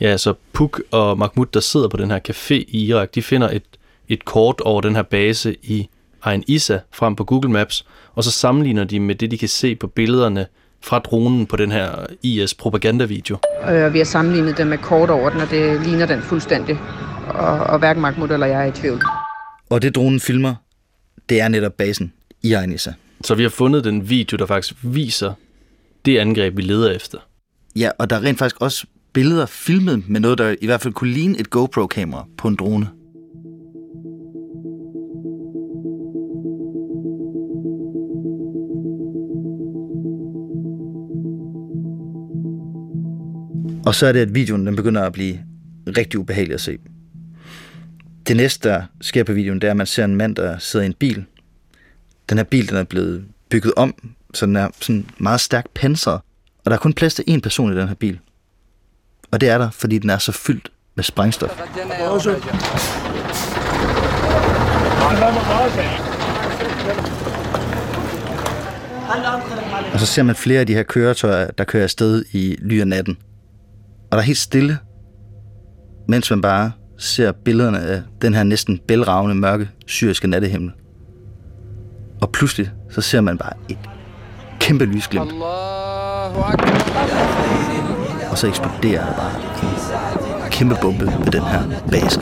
Ja, 0.00 0.16
så 0.16 0.34
Puk 0.52 0.82
og 0.90 1.18
Mahmoud, 1.18 1.46
der 1.46 1.60
sidder 1.60 1.88
på 1.88 1.96
den 1.96 2.10
her 2.10 2.20
café 2.28 2.54
i 2.54 2.86
Irak, 2.86 3.14
de 3.14 3.22
finder 3.22 3.50
et, 3.50 3.64
et 4.08 4.24
kort 4.24 4.60
over 4.60 4.80
den 4.80 4.96
her 4.96 5.02
base 5.02 5.56
i 5.62 5.88
Ain 6.22 6.44
Issa 6.46 6.78
frem 6.92 7.16
på 7.16 7.24
Google 7.24 7.50
Maps, 7.50 7.86
og 8.14 8.24
så 8.24 8.30
sammenligner 8.30 8.84
de 8.84 9.00
med 9.00 9.14
det, 9.14 9.30
de 9.30 9.38
kan 9.38 9.48
se 9.48 9.76
på 9.76 9.86
billederne 9.86 10.46
fra 10.86 10.98
dronen 10.98 11.46
på 11.46 11.56
den 11.56 11.72
her 11.72 12.06
IS-propagandavideo. 12.22 13.36
Øh, 13.70 13.92
vi 13.92 13.98
har 13.98 14.04
sammenlignet 14.04 14.58
det 14.58 14.66
med 14.66 14.78
kort 14.78 15.10
over 15.10 15.30
den, 15.30 15.40
og 15.40 15.50
det 15.50 15.86
ligner 15.86 16.06
den 16.06 16.22
fuldstændig. 16.22 16.78
Og, 17.28 17.58
og 17.58 17.78
hverken 17.78 18.02
Mahmoud 18.02 18.30
eller 18.30 18.46
jeg 18.46 18.62
er 18.62 18.66
i 18.66 18.72
tvivl. 18.72 19.02
Og 19.70 19.82
det 19.82 19.94
dronen 19.94 20.20
filmer, 20.20 20.54
det 21.28 21.40
er 21.40 21.48
netop 21.48 21.72
basen 21.72 22.12
i 22.42 22.52
Ain 22.52 22.72
Issa. 22.72 22.92
Så 23.24 23.34
vi 23.34 23.42
har 23.42 23.50
fundet 23.50 23.84
den 23.84 24.10
video, 24.10 24.36
der 24.36 24.46
faktisk 24.46 24.74
viser 24.82 25.32
det 26.04 26.18
angreb, 26.18 26.56
vi 26.56 26.62
leder 26.62 26.90
efter. 26.90 27.18
Ja, 27.76 27.90
og 27.98 28.10
der 28.10 28.16
er 28.16 28.22
rent 28.22 28.38
faktisk 28.38 28.60
også 28.60 28.86
billeder 29.12 29.46
filmet 29.46 30.08
med 30.08 30.20
noget, 30.20 30.38
der 30.38 30.54
i 30.60 30.66
hvert 30.66 30.80
fald 30.80 30.94
kunne 30.94 31.10
ligne 31.10 31.40
et 31.40 31.50
GoPro-kamera 31.50 32.26
på 32.38 32.48
en 32.48 32.56
drone. 32.56 32.88
Og 43.86 43.94
så 43.94 44.06
er 44.06 44.12
det, 44.12 44.20
at 44.20 44.34
videoen 44.34 44.66
den 44.66 44.76
begynder 44.76 45.02
at 45.02 45.12
blive 45.12 45.38
rigtig 45.96 46.20
ubehagelig 46.20 46.54
at 46.54 46.60
se. 46.60 46.78
Det 48.28 48.36
næste, 48.36 48.68
der 48.68 48.82
sker 49.00 49.24
på 49.24 49.32
videoen, 49.32 49.60
det 49.60 49.66
er, 49.66 49.70
at 49.70 49.76
man 49.76 49.86
ser 49.86 50.04
en 50.04 50.16
mand, 50.16 50.36
der 50.36 50.58
sidder 50.58 50.84
i 50.84 50.86
en 50.86 50.94
bil. 50.94 51.24
Den 52.28 52.38
her 52.38 52.44
bil, 52.44 52.68
den 52.68 52.76
er 52.76 52.84
blevet 52.84 53.24
bygget 53.50 53.72
om, 53.76 53.94
så 54.34 54.46
den 54.46 54.56
er 54.56 54.68
sådan 54.80 55.06
meget 55.18 55.40
stærkt 55.40 55.74
pansret. 55.74 56.20
Og 56.64 56.70
der 56.70 56.72
er 56.72 56.80
kun 56.80 56.92
plads 56.92 57.14
til 57.14 57.24
én 57.30 57.40
person 57.40 57.72
i 57.72 57.76
den 57.76 57.88
her 57.88 57.94
bil. 57.94 58.18
Og 59.30 59.40
det 59.40 59.48
er 59.48 59.58
der, 59.58 59.70
fordi 59.70 59.98
den 59.98 60.10
er 60.10 60.18
så 60.18 60.32
fyldt 60.32 60.70
med 60.94 61.04
sprængstof. 61.04 61.60
Og 69.92 70.00
så 70.00 70.06
ser 70.06 70.22
man 70.22 70.34
flere 70.34 70.60
af 70.60 70.66
de 70.66 70.74
her 70.74 70.82
køretøjer, 70.82 71.50
der 71.50 71.64
kører 71.64 71.82
afsted 71.82 72.24
i 72.32 72.56
ly 72.58 72.80
af 72.80 72.88
natten 72.88 73.18
Og 74.15 74.15
der 74.15 74.17
er 74.17 74.21
helt 74.21 74.37
stille, 74.37 74.77
mens 76.07 76.29
man 76.29 76.41
bare 76.41 76.71
ser 76.97 77.31
billederne 77.31 77.79
af 77.79 78.01
den 78.21 78.33
her 78.33 78.43
næsten 78.43 78.79
bælragende 78.87 79.35
mørke 79.35 79.69
syriske 79.87 80.27
nattehimmel. 80.27 80.71
Og 82.21 82.31
pludselig 82.31 82.71
så 82.89 83.01
ser 83.01 83.21
man 83.21 83.37
bare 83.37 83.53
et 83.69 83.77
kæmpe 84.59 84.85
lysglimt. 84.85 85.31
Og 88.31 88.37
så 88.37 88.47
eksploderer 88.47 89.05
der 89.05 89.13
bare 89.13 89.31
en 90.45 90.51
kæmpe 90.51 90.75
bombe 90.81 91.05
ved 91.05 91.31
den 91.31 91.43
her 91.43 91.63
base. 91.91 92.19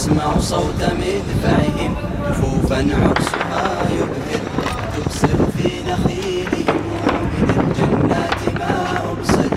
تسمع 0.00 0.38
صوت 0.38 0.82
مدفعهم 0.82 1.73
كفوفا 2.64 2.76
عرسها 2.76 3.90
يبهر 3.92 4.42
تبصر 4.96 5.28
في 5.28 5.68
نخيلهم 5.90 6.80
ومن 6.92 7.50
الجنات 7.50 8.58
ما 8.58 9.02
أبصر 9.12 9.48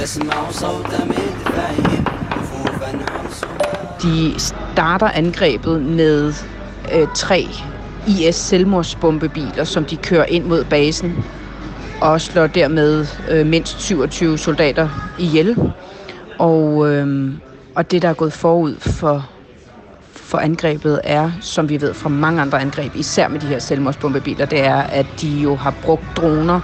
تسمع 0.00 0.50
صوت 0.50 0.86
مدفعهم 0.86 2.04
كفوفا 2.30 2.98
عرسها 3.12 3.98
De 4.02 4.38
starter 4.38 5.08
angrebet 5.08 5.82
med 5.82 6.32
øh, 6.94 7.06
tre 7.14 7.46
IS 8.06 8.34
selvmordsbombebiler, 8.34 9.64
som 9.64 9.84
de 9.84 9.96
kører 9.96 10.24
ind 10.24 10.44
mod 10.44 10.64
basen 10.64 11.24
og 12.00 12.20
slår 12.20 12.46
dermed 12.46 13.06
øh, 13.30 13.46
mindst 13.46 13.80
27 13.80 14.38
soldater 14.38 14.88
ihjel. 15.18 15.72
Og, 16.38 16.90
øh, 16.90 17.32
og 17.74 17.90
det, 17.90 18.02
der 18.02 18.08
er 18.08 18.14
gået 18.14 18.32
forud 18.32 18.74
for, 18.80 19.28
for 20.35 20.39
angrebet, 20.39 21.01
er, 21.03 21.31
som 21.41 21.69
vi 21.69 21.81
ved 21.81 21.93
fra 21.93 22.09
mange 22.09 22.41
andre 22.41 22.61
angreb, 22.61 22.95
især 22.95 23.27
med 23.27 23.39
de 23.39 23.47
her 23.47 23.59
selvmordsbombebiler, 23.59 24.45
det 24.45 24.59
er, 24.59 24.75
at 24.75 25.05
de 25.21 25.27
jo 25.27 25.55
har 25.55 25.73
brugt 25.83 26.05
droner 26.17 26.61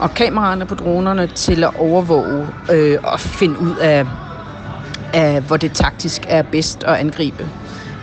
og 0.00 0.14
kameraerne 0.14 0.66
på 0.66 0.74
dronerne 0.74 1.26
til 1.26 1.64
at 1.64 1.70
overvåge 1.78 2.46
øh, 2.72 2.98
og 3.02 3.20
finde 3.20 3.58
ud 3.58 3.76
af, 3.76 4.06
af, 5.12 5.42
hvor 5.42 5.56
det 5.56 5.72
taktisk 5.72 6.22
er 6.28 6.42
bedst 6.42 6.84
at 6.84 6.94
angribe. 6.94 7.48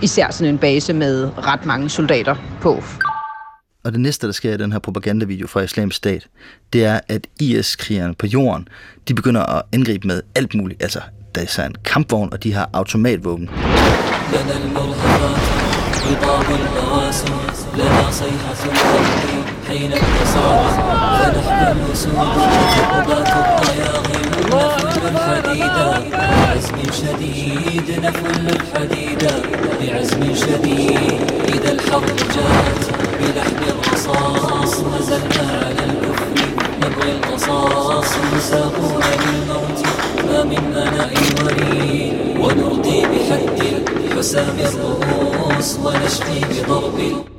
Især 0.02 0.32
sådan 0.32 0.54
en 0.54 0.58
base 0.58 0.94
med 0.94 1.30
ret 1.38 1.66
mange 1.66 1.90
soldater 1.90 2.36
på. 2.62 2.84
Og 3.84 3.92
det 3.92 4.00
næste, 4.00 4.28
der 4.28 4.34
sker 4.34 4.54
i 4.54 4.58
den 4.58 4.72
her 4.72 4.80
propagandavideo 4.80 5.48
fra 5.48 5.62
Islamisk 5.62 5.98
Stat, 5.98 6.28
det 6.74 6.86
er, 6.86 7.00
at 7.08 7.28
IS-krigerne 7.40 8.14
på 8.16 8.28
jorden, 8.28 8.68
de 9.08 9.14
begynder 9.14 9.44
at 9.44 9.62
angribe 9.74 10.08
med 10.08 10.22
alt 10.36 10.56
muligt. 10.56 10.84
Altså, 10.84 11.00
at 11.36 11.42
der 11.42 11.46
især 11.46 11.64
er 11.64 11.68
en 11.68 11.76
kampvogn, 11.84 12.30
og 12.34 12.44
de 12.44 12.54
har 12.54 12.70
automatvåben. 12.74 13.50
بعزم 26.12 26.78
شديد 26.92 28.00
نفل 28.06 28.48
الحديد 28.50 29.24
بعزم 29.82 30.36
شديد 30.36 31.22
إذا 31.48 31.72
الحرب 31.72 32.16
جاءت 32.36 32.84
بلحن 33.20 33.64
الرصاص 33.70 34.80
نزلنا 34.80 35.66
على 35.66 35.86
الكفر 35.86 36.65
نبغي 36.85 37.13
القصاص 37.13 38.19
نساقون 38.35 39.03
للموت 39.23 39.79
ما 40.27 40.45
من 40.45 40.73
أناء 40.77 41.13
وريد 41.43 42.37
ونرضي 42.39 43.01
بحد 43.03 43.61
الحسام 43.97 44.59
الرؤوس 44.59 45.79
ونشفي 45.79 46.41
بضرب 46.41 47.31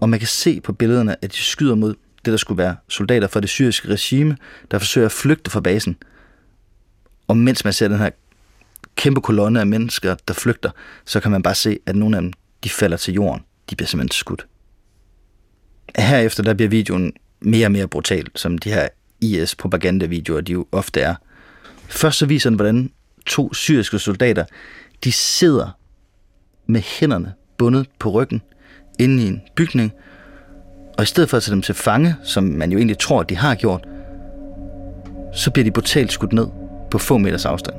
Og 0.00 0.08
man 0.08 0.18
kan 0.18 0.28
se 0.28 0.60
på 0.60 0.72
billederne, 0.72 1.16
at 1.24 1.32
de 1.32 1.36
skyder 1.36 1.74
mod 1.74 1.94
det, 2.24 2.32
der 2.32 2.36
skulle 2.36 2.58
være 2.58 2.76
soldater 2.88 3.28
fra 3.28 3.40
det 3.40 3.48
syriske 3.48 3.88
regime, 3.88 4.36
der 4.70 4.78
forsøger 4.78 5.06
at 5.06 5.12
flygte 5.12 5.50
fra 5.50 5.60
basen. 5.60 5.96
Og 7.28 7.36
mens 7.36 7.64
man 7.64 7.72
ser 7.72 7.88
den 7.88 7.98
her 7.98 8.10
kæmpe 8.96 9.20
kolonne 9.20 9.60
af 9.60 9.66
mennesker, 9.66 10.16
der 10.28 10.34
flygter, 10.34 10.70
så 11.04 11.20
kan 11.20 11.30
man 11.30 11.42
bare 11.42 11.54
se, 11.54 11.78
at 11.86 11.96
nogle 11.96 12.16
af 12.16 12.22
dem, 12.22 12.32
de 12.64 12.70
falder 12.70 12.96
til 12.96 13.14
jorden. 13.14 13.44
De 13.70 13.76
bliver 13.76 13.86
simpelthen 13.86 14.12
skudt. 14.12 14.46
Herefter 15.96 16.42
der 16.42 16.54
bliver 16.54 16.68
videoen 16.68 17.12
mere 17.43 17.67
og 17.67 17.71
mere 17.71 17.87
brutal, 17.87 18.27
som 18.35 18.57
de 18.57 18.69
her 18.69 18.87
IS-propagandavideoer, 19.21 20.41
de 20.41 20.51
jo 20.51 20.65
ofte 20.71 21.01
er. 21.01 21.15
Først 21.89 22.17
så 22.17 22.25
viser 22.25 22.49
den, 22.49 22.55
hvordan 22.55 22.91
to 23.25 23.53
syriske 23.53 23.99
soldater, 23.99 24.45
de 25.03 25.11
sidder 25.11 25.77
med 26.67 26.81
hænderne 26.99 27.33
bundet 27.57 27.87
på 27.99 28.09
ryggen 28.09 28.41
inde 28.99 29.23
i 29.23 29.27
en 29.27 29.41
bygning, 29.55 29.91
og 30.97 31.03
i 31.03 31.07
stedet 31.07 31.29
for 31.29 31.37
at 31.37 31.43
tage 31.43 31.53
dem 31.53 31.61
til 31.61 31.75
fange, 31.75 32.15
som 32.23 32.43
man 32.43 32.71
jo 32.71 32.77
egentlig 32.77 32.97
tror, 32.97 33.19
at 33.19 33.29
de 33.29 33.37
har 33.37 33.55
gjort, 33.55 33.87
så 35.33 35.51
bliver 35.51 35.63
de 35.63 35.71
brutalt 35.71 36.11
skudt 36.11 36.33
ned 36.33 36.47
på 36.91 36.97
få 36.97 37.17
meters 37.17 37.45
afstand. 37.45 37.75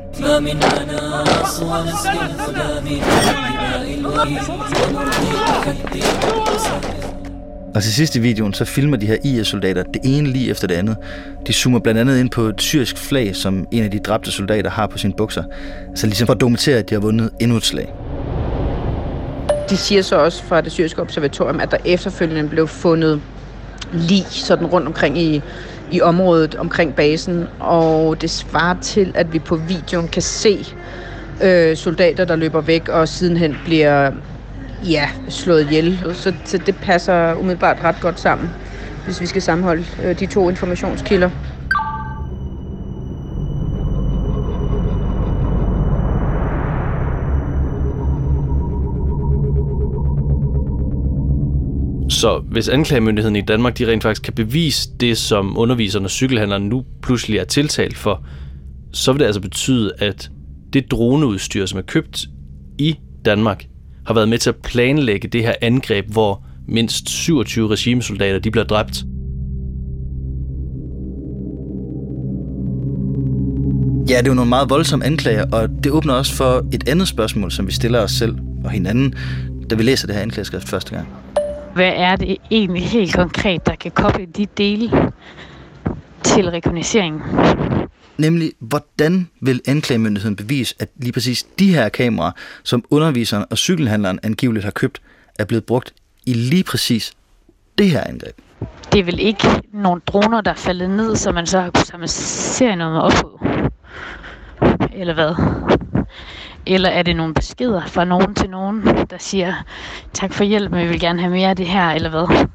Og 7.75 7.83
til 7.83 7.95
sidst 7.95 8.17
i 8.17 8.19
videoen, 8.19 8.55
så 8.55 8.65
filmer 8.65 8.97
de 8.97 9.07
her 9.07 9.17
IS-soldater 9.25 9.83
det 9.83 10.01
ene 10.05 10.29
lige 10.29 10.51
efter 10.51 10.67
det 10.67 10.75
andet. 10.75 10.97
De 11.47 11.53
zoomer 11.53 11.79
blandt 11.79 12.01
andet 12.01 12.21
ind 12.21 12.31
på 12.31 12.43
et 12.43 12.63
syrisk 12.63 12.99
flag, 12.99 13.37
som 13.37 13.67
en 13.71 13.85
af 13.85 13.91
de 13.91 13.99
dræbte 13.99 14.31
soldater 14.31 14.71
har 14.71 14.87
på 14.87 14.99
sine 14.99 15.13
bukser. 15.13 15.43
Altså 15.89 16.07
ligesom 16.07 16.27
for 16.27 16.35
at 16.35 16.41
dokumentere, 16.41 16.79
at 16.79 16.91
de 16.91 16.95
har 16.95 17.01
vundet 17.01 17.31
endnu 17.41 17.57
et 17.57 17.65
slag. 17.65 17.95
De 19.71 19.77
siger 19.77 20.03
så 20.03 20.17
også 20.17 20.45
fra 20.45 20.61
det 20.61 20.73
syriske 20.73 21.01
observatorium, 21.01 21.61
at 21.61 21.71
der 21.71 21.77
efterfølgende 21.85 22.51
blev 22.51 22.69
fundet 22.69 23.21
lig 23.93 24.27
sådan 24.31 24.67
rundt 24.67 24.87
omkring 24.87 25.19
i, 25.19 25.43
i 25.93 26.01
området 26.01 26.55
omkring 26.55 26.95
basen, 26.95 27.47
og 27.61 28.21
det 28.21 28.31
svarer 28.31 28.81
til, 28.81 29.13
at 29.15 29.33
vi 29.33 29.39
på 29.39 29.57
videoen 29.57 30.09
kan 30.09 30.23
se 30.23 30.67
øh, 31.43 31.77
soldater, 31.77 32.25
der 32.25 32.37
løber 32.37 32.61
væk 32.61 32.89
og 32.89 33.09
sidenhen 33.09 33.57
bliver 33.65 34.11
ja, 34.91 35.09
slået 35.29 35.67
ihjel. 35.67 35.99
Så, 36.15 36.35
så 36.45 36.59
det 36.59 36.77
passer 36.77 37.35
umiddelbart 37.35 37.85
ret 37.85 38.01
godt 38.01 38.21
sammen, 38.21 38.51
hvis 39.05 39.21
vi 39.21 39.27
skal 39.27 39.43
sammenholde 39.43 39.85
øh, 40.05 40.21
de 40.21 40.27
to 40.27 40.49
informationskilder. 40.49 41.31
Så 52.09 52.43
hvis 52.51 52.69
anklagemyndigheden 52.69 53.37
i 53.37 53.41
Danmark 53.41 53.79
de 53.79 53.87
rent 53.87 54.03
faktisk 54.03 54.23
kan 54.23 54.33
bevise 54.33 54.89
det, 55.01 55.19
som 55.19 55.59
underviserne 55.59 56.07
og 56.07 56.11
cykelhandlerne 56.11 56.69
nu 56.69 56.85
pludselig 57.03 57.39
er 57.39 57.45
tiltalt 57.45 57.97
for, 57.97 58.25
så 58.93 59.13
vil 59.13 59.21
det 59.21 59.27
altså 59.27 59.41
betyde, 59.41 59.93
at 59.99 60.31
det 60.73 60.91
droneudstyr, 60.91 61.67
som 61.67 61.79
er 61.79 61.83
købt 61.83 62.27
i 62.79 62.97
Danmark, 63.25 63.65
har 64.07 64.15
været 64.15 64.29
med 64.29 64.39
til 64.39 64.51
at 64.51 64.57
planlægge 64.57 65.29
det 65.29 65.43
her 65.43 65.55
angreb, 65.61 66.13
hvor 66.13 66.43
mindst 66.69 67.09
27 67.09 67.69
regimesoldater 67.69 68.39
de 68.39 68.51
bliver 68.51 68.65
dræbt. 68.65 69.05
Ja, 74.09 74.19
det 74.19 74.27
er 74.27 74.31
jo 74.31 74.35
nogle 74.35 74.49
meget 74.49 74.71
voldsomme 74.71 75.05
anklager, 75.05 75.45
og 75.53 75.69
det 75.85 75.93
åbner 75.93 76.15
også 76.15 76.35
for 76.35 76.67
et 76.73 76.89
andet 76.89 77.09
spørgsmål, 77.09 77.51
som 77.51 77.67
vi 77.67 77.73
stiller 77.73 78.01
os 78.01 78.13
selv 78.13 78.37
og 78.65 78.71
hinanden, 78.71 79.15
da 79.71 79.75
vi 79.75 79.83
læser 79.83 80.07
det 80.07 80.17
her 80.17 80.23
anklageskrift 80.23 80.69
første 80.69 80.95
gang. 80.95 81.09
Hvad 81.75 81.93
er 81.97 82.17
det 82.17 82.37
egentlig 82.51 82.83
helt 82.83 83.15
konkret, 83.15 83.67
der 83.67 83.75
kan 83.75 83.91
koble 83.91 84.27
de 84.37 84.47
dele 84.59 84.91
til 86.23 86.51
rekognosceringen? 86.51 87.21
Nemlig, 88.19 88.53
hvordan 88.59 89.31
vil 89.41 89.61
anklagemyndigheden 89.67 90.37
bevise, 90.37 90.75
at 90.79 90.89
lige 90.97 91.13
præcis 91.13 91.43
de 91.59 91.75
her 91.75 91.89
kameraer, 91.89 92.33
som 92.63 92.85
underviseren 92.91 93.45
og 93.51 93.59
cykelhandleren 93.59 94.19
angiveligt 94.23 94.65
har 94.65 94.73
købt, 94.73 95.03
er 95.39 95.45
blevet 95.45 95.65
brugt 95.65 95.95
i 96.27 96.33
lige 96.33 96.65
præcis 96.65 97.13
det 97.79 97.91
her 97.91 98.05
angreb? 98.05 98.37
Det 98.93 99.01
er 99.01 99.05
vel 99.05 99.21
ikke 99.21 99.49
nogle 99.73 100.01
droner, 100.07 100.41
der 100.41 100.51
er 100.51 100.55
faldet 100.55 100.91
ned, 100.91 101.17
som 101.17 101.35
man 101.35 101.47
så 101.47 101.61
har 101.61 101.71
kunnet 101.71 101.87
samle 101.87 102.09
serienummer 102.09 103.01
op 103.01 103.13
på? 103.13 103.47
Eller 104.95 105.15
hvad? 105.15 105.35
Eller 106.67 106.89
er 106.89 107.03
det 107.03 107.17
nogle 107.17 107.35
beskeder 107.35 107.87
fra 107.87 108.05
nogen 108.05 108.35
til 108.35 108.51
nogen, 108.51 108.83
der 109.11 109.19
siger, 109.19 109.55
tak 110.13 110.33
for 110.33 110.45
hjælp, 110.45 110.71
men 110.71 110.85
vi 110.85 110.89
vil 110.89 111.01
gerne 111.01 111.21
have 111.21 111.33
mere 111.33 111.49
af 111.51 111.57
det 111.57 111.67
her, 111.67 111.91
eller 111.91 112.11
hvad? 112.11 112.47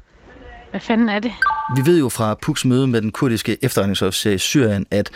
Hvad 0.70 0.80
fanden 0.80 1.08
er 1.08 1.18
det? 1.18 1.32
Vi 1.76 1.90
ved 1.90 1.98
jo 1.98 2.08
fra 2.08 2.34
Puks 2.42 2.64
møde 2.64 2.86
med 2.86 3.02
den 3.02 3.12
kurdiske 3.12 3.64
efterretningsofficer 3.64 4.30
i 4.30 4.38
Syrien, 4.38 4.86
at 4.90 5.10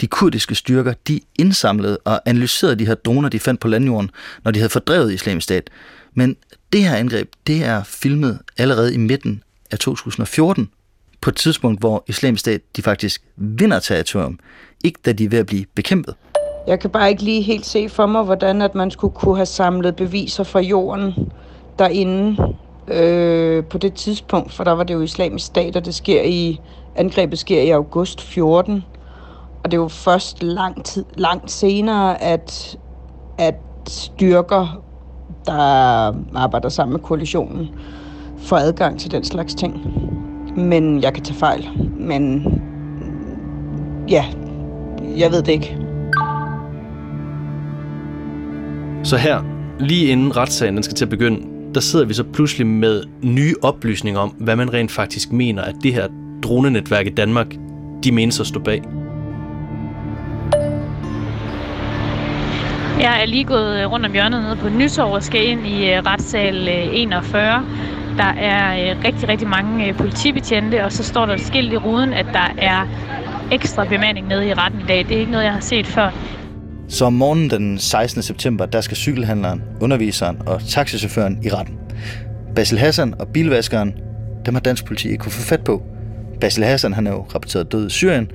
de 0.00 0.06
kurdiske 0.06 0.54
styrker, 0.54 0.92
de 1.08 1.20
indsamlede 1.38 1.98
og 2.04 2.20
analyserede 2.26 2.76
de 2.76 2.86
her 2.86 2.94
droner, 2.94 3.28
de 3.28 3.38
fandt 3.38 3.60
på 3.60 3.68
landjorden, 3.68 4.10
når 4.44 4.50
de 4.50 4.58
havde 4.58 4.70
fordrevet 4.70 5.12
islamisk 5.12 5.44
stat. 5.44 5.70
Men 6.14 6.36
det 6.72 6.84
her 6.84 6.96
angreb, 6.96 7.28
det 7.46 7.64
er 7.64 7.82
filmet 7.82 8.38
allerede 8.58 8.94
i 8.94 8.96
midten 8.96 9.42
af 9.70 9.78
2014, 9.78 10.70
på 11.20 11.30
et 11.30 11.36
tidspunkt, 11.36 11.80
hvor 11.80 12.04
islamisk 12.06 12.40
stat, 12.40 12.60
de 12.76 12.82
faktisk 12.82 13.22
vinder 13.36 13.78
territorium, 13.78 14.38
ikke 14.84 14.98
da 15.04 15.12
de 15.12 15.24
er 15.24 15.28
ved 15.28 15.38
at 15.38 15.46
blive 15.46 15.64
bekæmpet. 15.74 16.14
Jeg 16.66 16.80
kan 16.80 16.90
bare 16.90 17.10
ikke 17.10 17.22
lige 17.22 17.42
helt 17.42 17.66
se 17.66 17.88
for 17.88 18.06
mig, 18.06 18.22
hvordan 18.22 18.62
at 18.62 18.74
man 18.74 18.90
skulle 18.90 19.14
kunne 19.14 19.36
have 19.36 19.46
samlet 19.46 19.96
beviser 19.96 20.44
fra 20.44 20.60
jorden 20.60 21.14
derinde 21.78 22.36
øh, 22.88 23.64
på 23.64 23.78
det 23.78 23.94
tidspunkt, 23.94 24.52
for 24.52 24.64
der 24.64 24.72
var 24.72 24.82
det 24.82 24.94
jo 24.94 25.00
islamisk 25.00 25.46
stat, 25.46 25.76
og 25.76 25.84
det 25.84 25.94
sker 25.94 26.22
i, 26.22 26.60
angrebet 26.96 27.38
sker 27.38 27.62
i 27.62 27.70
august 27.70 28.20
14. 28.20 28.84
Og 29.64 29.70
det 29.70 29.76
er 29.76 29.80
jo 29.80 29.88
først 29.88 30.42
lang 30.42 30.84
tid, 30.84 31.04
langt 31.16 31.50
senere, 31.50 32.22
at, 32.22 32.78
at 33.38 33.54
styrker, 33.88 34.82
der 35.46 35.54
arbejder 36.34 36.68
sammen 36.68 36.92
med 36.92 37.00
koalitionen, 37.00 37.68
får 38.38 38.56
adgang 38.56 39.00
til 39.00 39.10
den 39.10 39.24
slags 39.24 39.54
ting. 39.54 39.80
Men 40.56 41.02
jeg 41.02 41.14
kan 41.14 41.24
tage 41.24 41.38
fejl. 41.38 41.68
Men 41.98 42.46
ja, 44.08 44.24
jeg 45.16 45.30
ved 45.30 45.42
det 45.42 45.52
ikke. 45.52 45.78
Så 49.04 49.16
her, 49.16 49.42
lige 49.78 50.06
inden 50.06 50.36
retssagen 50.36 50.74
den 50.74 50.82
skal 50.82 50.96
til 50.96 51.04
at 51.04 51.10
begynde, 51.10 51.46
der 51.74 51.80
sidder 51.80 52.04
vi 52.04 52.14
så 52.14 52.24
pludselig 52.24 52.66
med 52.66 53.02
nye 53.22 53.54
oplysninger 53.62 54.20
om, 54.20 54.28
hvad 54.28 54.56
man 54.56 54.72
rent 54.72 54.90
faktisk 54.90 55.32
mener, 55.32 55.62
at 55.62 55.74
det 55.82 55.94
her 55.94 56.08
dronenetværk 56.42 57.06
i 57.06 57.10
Danmark, 57.10 57.46
de 58.04 58.12
menes 58.12 58.40
at 58.40 58.46
stå 58.46 58.60
bag. 58.60 58.82
Jeg 63.00 63.22
er 63.22 63.26
lige 63.26 63.44
gået 63.44 63.80
øh, 63.80 63.90
rundt 63.90 64.06
om 64.06 64.12
hjørnet 64.12 64.42
nede 64.42 64.56
på 64.56 64.68
Nytorv 64.68 65.12
og 65.12 65.22
skal 65.22 65.48
ind 65.48 65.66
i 65.66 65.90
øh, 65.90 66.02
retssal 66.02 66.68
øh, 66.68 66.88
41. 66.92 67.66
Der 68.16 68.24
er 68.24 68.94
rigtig, 69.04 69.28
rigtig 69.28 69.48
mange 69.48 69.94
politibetjente, 69.94 70.84
og 70.84 70.92
så 70.92 71.04
står 71.04 71.26
der 71.26 71.34
et 71.34 71.40
skilt 71.40 71.72
i 71.72 71.76
ruden, 71.76 72.12
at 72.12 72.26
der 72.32 72.54
er 72.58 72.88
ekstra 73.52 73.84
bemanding 73.84 74.28
nede 74.28 74.48
i 74.48 74.54
retten 74.54 74.80
i 74.80 74.84
dag. 74.88 74.98
Det 74.98 75.16
er 75.16 75.20
ikke 75.20 75.32
noget, 75.32 75.44
jeg 75.44 75.52
har 75.52 75.60
set 75.60 75.86
før. 75.86 76.10
Så 76.88 77.04
om 77.04 77.12
morgenen 77.12 77.50
den 77.50 77.78
16. 77.78 78.22
september, 78.22 78.66
der 78.66 78.80
skal 78.80 78.96
cykelhandleren, 78.96 79.62
underviseren 79.80 80.38
og 80.46 80.60
taxichaufføren 80.68 81.38
i 81.44 81.48
retten. 81.48 81.78
Basil 82.54 82.78
Hassan 82.78 83.14
og 83.20 83.28
bilvaskeren, 83.28 83.94
dem 84.46 84.54
har 84.54 84.60
dansk 84.60 84.84
politi 84.84 85.08
ikke 85.08 85.22
kunne 85.22 85.32
få 85.32 85.42
fat 85.42 85.64
på. 85.64 85.82
Basil 86.40 86.64
Hassan 86.64 86.92
han 86.92 87.06
er 87.06 87.10
jo 87.10 87.26
rapporteret 87.34 87.72
død 87.72 87.86
i 87.86 87.90
Syrien, 87.90 88.30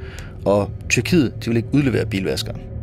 og 0.46 0.72
Tyrkiet 0.90 1.46
de 1.46 1.50
vil 1.50 1.58
ikke 1.58 1.70
udlevere 1.74 2.06
bilvaskeren. 2.06 2.75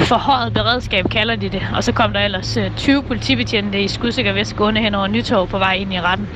Forhøjet 0.00 0.52
beredskab 0.52 1.04
kalder 1.10 1.36
de 1.36 1.48
det, 1.48 1.62
og 1.76 1.84
så 1.84 1.92
kom 1.92 2.12
der 2.12 2.20
ellers 2.20 2.58
20 2.76 3.02
politibetjente 3.02 3.82
i 3.82 3.88
skudsikker 3.88 4.32
vest 4.32 4.56
gående 4.56 4.80
hen 4.80 4.94
over 4.94 5.06
Nytorv 5.06 5.48
på 5.48 5.58
vej 5.58 5.72
ind 5.72 5.92
i 5.92 6.00
retten. 6.00 6.28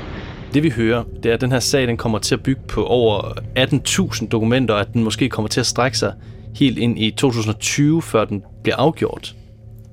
Det 0.55 0.63
vi 0.63 0.71
hører, 0.71 1.05
det 1.23 1.31
er, 1.31 1.35
at 1.35 1.41
den 1.41 1.53
her 1.53 1.61
sag 1.61 1.87
den 1.87 1.97
kommer 1.97 2.19
til 2.19 2.35
at 2.35 2.43
bygge 2.43 2.61
på 2.69 2.85
over 2.85 3.23
18.000 3.59 4.29
dokumenter, 4.29 4.75
og 4.75 4.81
at 4.81 4.93
den 4.93 5.05
måske 5.05 5.29
kommer 5.29 5.49
til 5.49 5.61
at 5.61 5.67
strække 5.67 5.99
sig 5.99 6.13
helt 6.57 6.79
ind 6.79 6.99
i 6.99 7.11
2020, 7.11 8.03
før 8.03 8.25
den 8.25 8.43
bliver 8.63 8.77
afgjort. 8.77 9.35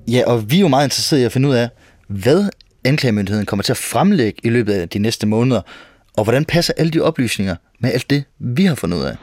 Ja, 0.07 0.21
og 0.27 0.51
vi 0.51 0.57
er 0.57 0.61
jo 0.61 0.67
meget 0.67 0.85
interesserede 0.85 1.23
i 1.23 1.25
at 1.25 1.31
finde 1.31 1.49
ud 1.49 1.53
af, 1.53 1.69
hvad 2.07 2.49
anklagemyndigheden 2.85 3.45
kommer 3.45 3.63
til 3.63 3.73
at 3.73 3.77
fremlægge 3.77 4.39
i 4.43 4.49
løbet 4.49 4.73
af 4.73 4.89
de 4.89 4.99
næste 4.99 5.27
måneder, 5.27 5.61
og 6.17 6.23
hvordan 6.23 6.45
passer 6.45 6.73
alle 6.77 6.91
de 6.91 7.01
oplysninger 7.01 7.55
med 7.79 7.91
alt 7.93 8.09
det, 8.09 8.23
vi 8.39 8.65
har 8.65 8.75
fundet 8.75 8.97
ud 8.97 9.03
af. 9.03 9.15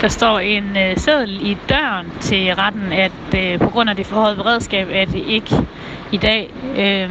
Der 0.00 0.08
står 0.08 0.38
en 0.38 0.76
øh, 0.76 0.96
seddel 0.96 1.46
i 1.46 1.56
døren 1.68 2.06
til 2.20 2.54
retten, 2.54 2.92
at 2.92 3.12
øh, 3.36 3.58
på 3.58 3.70
grund 3.70 3.90
af 3.90 3.96
det 3.96 4.06
forhøjet 4.06 4.36
beredskab, 4.36 4.88
er 4.90 5.04
det 5.04 5.24
ikke 5.26 5.56
i 6.12 6.16
dag 6.16 6.54
øh, 6.76 7.10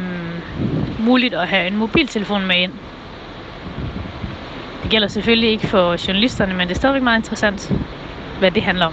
muligt 1.06 1.34
at 1.34 1.48
have 1.48 1.66
en 1.66 1.76
mobiltelefon 1.76 2.46
med 2.46 2.56
ind. 2.56 2.72
Det 4.82 4.90
gælder 4.90 5.08
selvfølgelig 5.08 5.50
ikke 5.50 5.66
for 5.66 6.06
journalisterne, 6.06 6.54
men 6.54 6.68
det 6.68 6.74
er 6.74 6.78
stadigvæk 6.78 7.02
meget 7.02 7.18
interessant, 7.18 7.72
hvad 8.38 8.50
det 8.50 8.62
handler 8.62 8.86
om. 8.86 8.92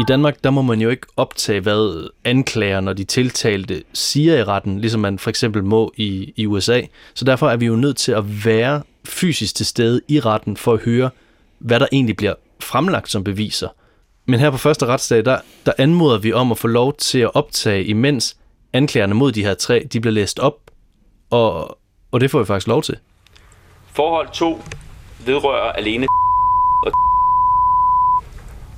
I 0.00 0.04
Danmark, 0.08 0.44
der 0.44 0.50
må 0.50 0.62
man 0.62 0.80
jo 0.80 0.88
ikke 0.88 1.06
optage, 1.16 1.60
hvad 1.60 2.10
anklager, 2.24 2.80
når 2.80 2.92
de 2.92 3.04
tiltalte 3.04 3.82
siger 3.92 4.36
i 4.36 4.44
retten, 4.44 4.80
ligesom 4.80 5.00
man 5.00 5.18
for 5.18 5.30
eksempel 5.30 5.64
må 5.64 5.92
i, 5.96 6.32
i 6.36 6.46
USA. 6.46 6.80
Så 7.14 7.24
derfor 7.24 7.48
er 7.48 7.56
vi 7.56 7.66
jo 7.66 7.76
nødt 7.76 7.96
til 7.96 8.12
at 8.12 8.44
være 8.44 8.82
fysisk 9.08 9.54
til 9.54 9.66
stede 9.66 10.00
i 10.08 10.20
retten 10.20 10.56
for 10.56 10.72
at 10.72 10.80
høre, 10.80 11.10
hvad 11.58 11.80
der 11.80 11.86
egentlig 11.92 12.16
bliver 12.16 12.34
fremlagt 12.64 13.10
som 13.10 13.24
beviser. 13.24 13.68
Men 14.26 14.40
her 14.40 14.50
på 14.50 14.58
første 14.58 14.86
retsdag, 14.86 15.24
der, 15.24 15.38
der 15.66 15.72
anmoder 15.78 16.18
vi 16.18 16.32
om 16.32 16.52
at 16.52 16.58
få 16.58 16.66
lov 16.66 16.96
til 16.96 17.18
at 17.18 17.34
optage, 17.34 17.84
imens 17.84 18.36
anklagerne 18.72 19.14
mod 19.14 19.32
de 19.32 19.44
her 19.44 19.54
tre, 19.54 19.86
de 19.92 20.00
bliver 20.00 20.14
læst 20.14 20.38
op, 20.38 20.70
og, 21.30 21.78
og 22.12 22.20
det 22.20 22.30
får 22.30 22.38
vi 22.38 22.44
faktisk 22.44 22.66
lov 22.66 22.82
til. 22.82 22.98
Forhold 23.92 24.28
2 24.32 24.62
vedrører 25.26 25.72
alene 25.72 26.06
og 26.86 26.92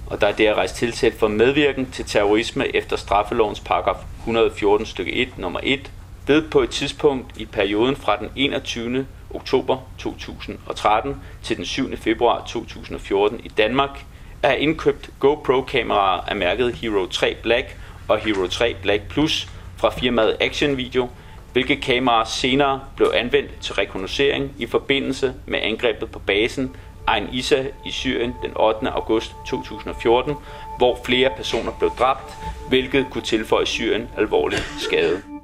og 0.06 0.20
der 0.20 0.26
er 0.26 0.32
der 0.32 0.54
rejst 0.54 0.76
tiltalt 0.76 1.18
for 1.18 1.28
medvirken 1.28 1.90
til 1.90 2.04
terrorisme 2.04 2.76
efter 2.76 2.96
straffelovens 2.96 3.60
paragraf 3.60 3.96
114 4.18 4.86
stykke 4.86 5.12
1 5.12 5.38
nummer 5.38 5.60
1, 5.62 5.92
ved 6.26 6.50
på 6.50 6.60
et 6.60 6.70
tidspunkt 6.70 7.38
i 7.38 7.44
perioden 7.44 7.96
fra 7.96 8.16
den 8.16 8.28
21 8.36 9.06
oktober 9.34 9.78
2013 9.98 11.16
til 11.42 11.56
den 11.56 11.64
7. 11.64 11.96
februar 11.96 12.44
2014 12.46 13.40
i 13.44 13.48
Danmark, 13.48 14.04
er 14.42 14.52
indkøbt 14.52 15.10
GoPro-kameraer 15.20 16.20
af 16.20 16.36
mærket 16.36 16.74
Hero 16.74 17.06
3 17.06 17.36
Black 17.42 17.76
og 18.08 18.18
Hero 18.18 18.46
3 18.46 18.76
Black 18.82 19.02
Plus 19.08 19.48
fra 19.76 19.90
firmaet 19.90 20.36
Action 20.40 20.76
Video, 20.76 21.08
hvilke 21.52 21.76
kameraer 21.76 22.24
senere 22.24 22.80
blev 22.96 23.12
anvendt 23.14 23.50
til 23.60 23.74
rekognoscering 23.74 24.52
i 24.58 24.66
forbindelse 24.66 25.34
med 25.46 25.58
angrebet 25.62 26.10
på 26.10 26.18
basen 26.18 26.76
Ain 27.06 27.28
Issa 27.32 27.64
i 27.84 27.90
Syrien 27.90 28.34
den 28.42 28.52
8. 28.56 28.90
august 28.90 29.34
2014, 29.46 30.34
hvor 30.78 30.98
flere 31.04 31.30
personer 31.36 31.72
blev 31.78 31.90
dræbt, 31.98 32.34
hvilket 32.68 33.06
kunne 33.10 33.24
tilføje 33.24 33.66
Syrien 33.66 34.08
alvorlig 34.16 34.58
skade. 34.78 35.35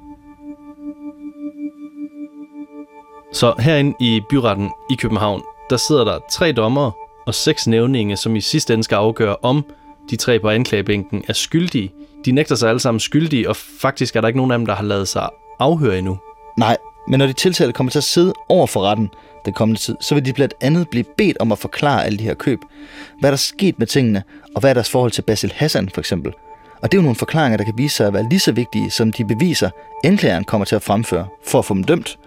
Så 3.33 3.53
herinde 3.59 3.93
i 3.99 4.21
byretten 4.29 4.71
i 4.89 4.95
København, 4.95 5.41
der 5.69 5.77
sidder 5.77 6.03
der 6.03 6.19
tre 6.29 6.51
dommere 6.51 6.91
og 7.25 7.33
seks 7.33 7.67
nævninge, 7.67 8.17
som 8.17 8.35
i 8.35 8.41
sidste 8.41 8.73
ende 8.73 8.83
skal 8.83 8.95
afgøre, 8.95 9.35
om 9.41 9.65
de 10.09 10.15
tre 10.15 10.39
på 10.39 10.49
anklagebænken 10.49 11.23
er 11.27 11.33
skyldige. 11.33 11.91
De 12.25 12.31
nægter 12.31 12.55
sig 12.55 12.69
alle 12.69 12.79
sammen 12.79 12.99
skyldige, 12.99 13.49
og 13.49 13.55
faktisk 13.55 14.15
er 14.15 14.21
der 14.21 14.27
ikke 14.27 14.37
nogen 14.37 14.51
af 14.51 14.57
dem, 14.57 14.65
der 14.65 14.75
har 14.75 14.83
lavet 14.83 15.07
sig 15.07 15.29
afhøre 15.59 15.97
endnu. 15.97 16.17
Nej, 16.57 16.77
men 17.07 17.19
når 17.19 17.27
de 17.27 17.33
tiltalte 17.33 17.73
kommer 17.73 17.91
til 17.91 17.99
at 17.99 18.03
sidde 18.03 18.33
over 18.49 18.67
for 18.67 18.81
retten 18.81 19.09
den 19.45 19.53
kommende 19.53 19.81
tid, 19.81 19.95
så 20.01 20.15
vil 20.15 20.25
de 20.25 20.33
blandt 20.33 20.53
andet 20.61 20.89
blive 20.89 21.05
bedt 21.17 21.37
om 21.39 21.51
at 21.51 21.59
forklare 21.59 22.05
alle 22.05 22.19
de 22.19 22.23
her 22.23 22.33
køb. 22.33 22.59
Hvad 23.19 23.29
er 23.29 23.31
der 23.31 23.37
sket 23.37 23.79
med 23.79 23.87
tingene, 23.87 24.23
og 24.55 24.59
hvad 24.59 24.69
er 24.69 24.73
deres 24.73 24.89
forhold 24.89 25.11
til 25.11 25.21
Basil 25.21 25.51
Hassan 25.55 25.89
for 25.89 26.01
eksempel? 26.01 26.33
Og 26.83 26.91
det 26.91 26.97
er 26.97 27.01
jo 27.01 27.03
nogle 27.03 27.15
forklaringer, 27.15 27.57
der 27.57 27.63
kan 27.63 27.77
vise 27.77 27.95
sig 27.95 28.07
at 28.07 28.13
være 28.13 28.29
lige 28.29 28.39
så 28.39 28.51
vigtige, 28.51 28.91
som 28.91 29.11
de 29.11 29.25
beviser, 29.25 29.69
anklageren 30.03 30.43
kommer 30.43 30.65
til 30.65 30.75
at 30.75 30.81
fremføre 30.81 31.27
for 31.47 31.59
at 31.59 31.65
få 31.65 31.73
dem 31.73 31.83
dømt. 31.83 32.19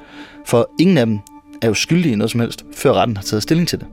For 0.46 0.70
ingen 0.80 0.98
af 0.98 1.06
dem 1.06 1.18
er 1.62 1.68
jo 1.68 1.74
skyldige 1.74 2.12
i 2.12 2.16
noget 2.16 2.30
som 2.30 2.40
helst, 2.40 2.64
før 2.74 2.92
retten 2.92 3.16
har 3.16 3.24
taget 3.24 3.42
stilling 3.42 3.68
til 3.68 3.78
det. 3.78 3.86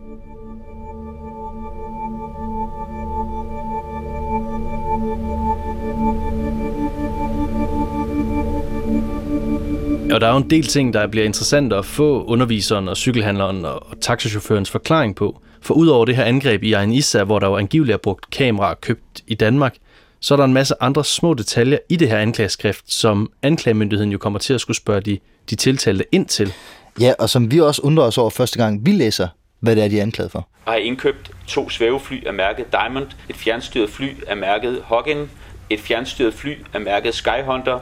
Og 10.13 10.21
der 10.21 10.27
er 10.27 10.31
jo 10.31 10.37
en 10.37 10.49
del 10.49 10.63
ting, 10.63 10.93
der 10.93 11.07
bliver 11.07 11.25
interessant 11.25 11.73
at 11.73 11.85
få 11.85 12.23
underviseren 12.23 12.87
og 12.87 12.97
cykelhandleren 12.97 13.65
og 13.65 13.81
taxichaufførens 14.01 14.69
forklaring 14.69 15.15
på. 15.15 15.41
For 15.61 15.73
udover 15.73 16.05
det 16.05 16.15
her 16.15 16.23
angreb 16.23 16.63
i 16.63 16.73
Ain 16.73 16.93
Issa, 16.93 17.23
hvor 17.23 17.39
der 17.39 17.47
jo 17.47 17.57
angiveligt 17.57 17.93
er 17.93 17.97
brugt 17.97 18.29
kameraer 18.29 18.75
købt 18.81 19.23
i 19.27 19.35
Danmark, 19.35 19.75
så 20.23 20.33
er 20.33 20.35
der 20.35 20.43
en 20.43 20.53
masse 20.53 20.75
andre 20.79 21.05
små 21.05 21.33
detaljer 21.33 21.77
i 21.89 21.95
det 21.95 22.09
her 22.09 22.17
anklageskrift, 22.17 22.93
som 22.93 23.31
anklagemyndigheden 23.41 24.11
jo 24.11 24.17
kommer 24.17 24.39
til 24.39 24.53
at 24.53 24.61
skulle 24.61 24.77
spørge 24.77 25.01
de, 25.01 25.19
de 25.49 25.55
tiltalte 25.55 26.05
ind 26.11 26.25
til. 26.25 26.53
Ja, 26.99 27.13
og 27.19 27.29
som 27.29 27.51
vi 27.51 27.59
også 27.59 27.81
undrer 27.81 28.03
os 28.03 28.17
over 28.17 28.29
første 28.29 28.57
gang, 28.57 28.85
vi 28.85 28.91
læser, 28.91 29.27
hvad 29.59 29.75
det 29.75 29.83
er, 29.83 29.87
de 29.87 29.97
er 29.99 30.01
anklaget 30.01 30.31
for. 30.31 30.47
Og 30.65 30.73
har 30.73 30.79
indkøbt 30.79 31.31
to 31.47 31.69
svævefly 31.69 32.25
af 32.25 32.33
mærket 32.33 32.65
Diamond, 32.71 33.07
et 33.29 33.35
fjernstyret 33.35 33.89
fly 33.89 34.09
af 34.27 34.37
mærket 34.37 34.81
Hoggen, 34.83 35.31
et 35.69 35.79
fjernstyret 35.79 36.33
fly 36.33 36.53
af 36.73 36.81
mærket 36.81 37.15
Skyhunter 37.15 37.79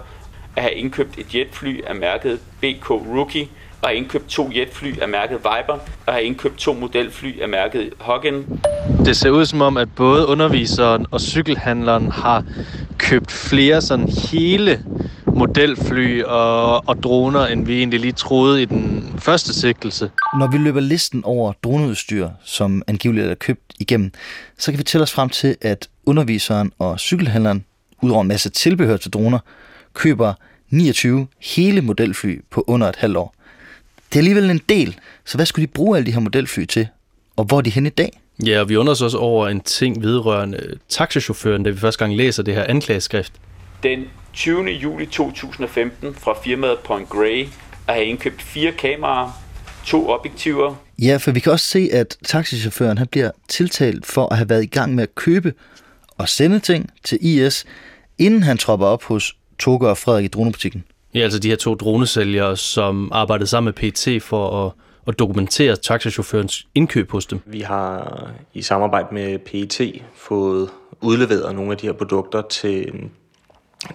at 0.56 0.62
have 0.64 0.74
indkøbt 0.74 1.18
et 1.18 1.36
jetfly 1.36 1.82
af 1.88 1.96
mærket 1.96 2.40
BK 2.62 2.90
Rookie, 2.90 3.48
og 3.82 3.90
have 3.90 3.98
indkøbt 3.98 4.28
to 4.28 4.52
jetfly 4.56 5.00
af 5.02 5.10
mærket 5.10 5.38
Viper, 5.38 5.80
og 6.06 6.14
have 6.14 6.24
indkøbt 6.24 6.58
to 6.58 6.74
modelfly 6.74 7.42
af 7.42 7.50
mærket 7.50 7.90
Hoggen. 8.00 8.62
Det 9.06 9.18
ser 9.18 9.30
ud 9.30 9.46
som 9.46 9.62
om, 9.62 9.78
at 9.78 9.88
både 9.96 10.28
underviseren 10.28 11.06
og 11.12 11.22
cykelhandleren 11.22 12.12
har 12.12 12.44
købt 12.98 13.32
flere 13.32 13.82
sådan 13.82 14.10
hele 14.32 14.84
modelfly 15.26 16.24
og, 16.24 16.88
og 16.88 17.04
droner, 17.04 17.46
end 17.46 17.66
vi 17.66 17.78
egentlig 17.78 18.00
lige 18.00 18.12
troede 18.12 18.62
i 18.62 18.66
den 18.66 19.14
første 19.18 19.54
sigtelse. 19.54 20.12
Når 20.40 20.52
vi 20.52 20.58
løber 20.58 20.80
listen 20.80 21.24
over 21.26 21.54
droneudstyr, 21.64 22.30
som 22.44 22.82
angiveligt 22.88 23.28
er 23.28 23.36
købt 23.36 23.74
igennem, 23.80 24.12
så 24.58 24.72
kan 24.72 24.80
vi 24.80 24.84
tælle 24.84 25.04
os 25.04 25.12
frem 25.12 25.30
til, 25.30 25.56
at 25.62 25.90
underviseren 26.06 26.72
og 26.80 27.00
cykelhandleren, 27.00 27.66
udover 28.02 28.22
en 28.22 28.28
masse 28.28 28.50
tilbehør 28.50 28.98
til 28.98 29.12
droner, 29.12 29.40
køber 29.94 30.34
29 30.70 31.28
hele 31.56 31.82
modelfly 31.82 32.42
på 32.52 32.64
under 32.68 32.88
et 32.90 32.96
halvt 32.96 33.18
år. 33.18 33.36
Det 34.12 34.18
er 34.18 34.20
alligevel 34.20 34.50
en 34.50 34.62
del, 34.70 35.00
så 35.26 35.38
hvad 35.38 35.46
skulle 35.46 35.68
de 35.68 35.72
bruge 35.72 35.98
alle 35.98 36.06
de 36.06 36.12
her 36.12 36.20
modelfly 36.20 36.66
til? 36.66 36.88
Og 37.36 37.46
hvor 37.46 37.58
er 37.58 37.62
de 37.62 37.70
hen 37.70 37.86
i 37.86 37.90
dag? 37.90 38.22
Ja, 38.46 38.60
og 38.60 38.70
vi 38.70 38.76
undrer 38.76 38.92
os 38.92 39.02
også 39.02 39.18
over 39.18 39.48
en 39.48 39.62
ting 39.62 40.02
vedrørende 40.02 40.78
taxichaufføren, 40.90 41.64
da 41.64 41.70
vi 41.70 41.78
første 41.78 42.00
gang 42.00 42.16
læser 42.16 42.44
det 42.44 42.54
her 42.54 42.64
anklageskrift. 42.64 43.34
Den 43.84 44.04
20. 44.34 44.66
juli 44.66 45.06
2015 45.06 46.16
fra 46.16 46.38
firmaet 46.44 46.80
Point 46.80 47.10
Grey 47.10 47.48
at 47.88 47.94
have 47.94 48.06
indkøbt 48.06 48.42
fire 48.42 48.72
kameraer, 48.72 49.42
to 49.86 50.10
objektiver. 50.10 50.76
Ja, 51.00 51.18
for 51.18 51.32
vi 51.32 51.40
kan 51.40 51.52
også 51.52 51.66
se, 51.66 51.90
at 51.94 52.18
taxichaufføren 52.26 52.98
han 52.98 53.08
bliver 53.08 53.32
tiltalt 53.48 54.06
for 54.06 54.28
at 54.32 54.38
have 54.38 54.50
været 54.50 54.64
i 54.64 54.68
gang 54.68 54.96
med 54.96 55.04
at 55.04 55.16
købe 55.16 55.54
og 56.18 56.30
sende 56.30 56.60
ting 56.60 56.90
til 57.04 57.18
IS, 57.22 57.66
inden 58.18 58.44
han 58.44 58.58
tropper 58.58 58.86
op 58.86 59.04
hos 59.04 59.36
Toge 59.60 59.90
og 59.90 59.98
Frederik 59.98 60.26
i 60.26 60.28
dronebutikken. 60.28 60.84
Ja, 61.14 61.20
altså 61.20 61.40
de 61.40 61.50
her 61.50 61.56
to 61.56 61.76
dronesælgere, 61.76 62.58
som 62.58 63.10
arbejdede 63.12 63.48
sammen 63.48 63.74
med 63.78 63.92
PT 63.92 64.24
for 64.24 64.66
at, 64.66 64.72
at 65.08 65.20
dokumentere 65.20 65.76
taxichaufførens 65.76 66.68
indkøb 66.76 67.12
hos 67.12 67.26
dem. 67.26 67.40
Vi 67.46 67.62
har 67.62 68.30
i 68.54 68.62
samarbejde 68.62 69.08
med 69.12 69.40
PET 69.40 70.02
fået 70.16 70.70
udleveret 71.02 71.56
nogle 71.56 71.72
af 71.72 71.78
de 71.78 71.86
her 71.86 71.94
produkter 71.94 72.42
til, 72.42 72.94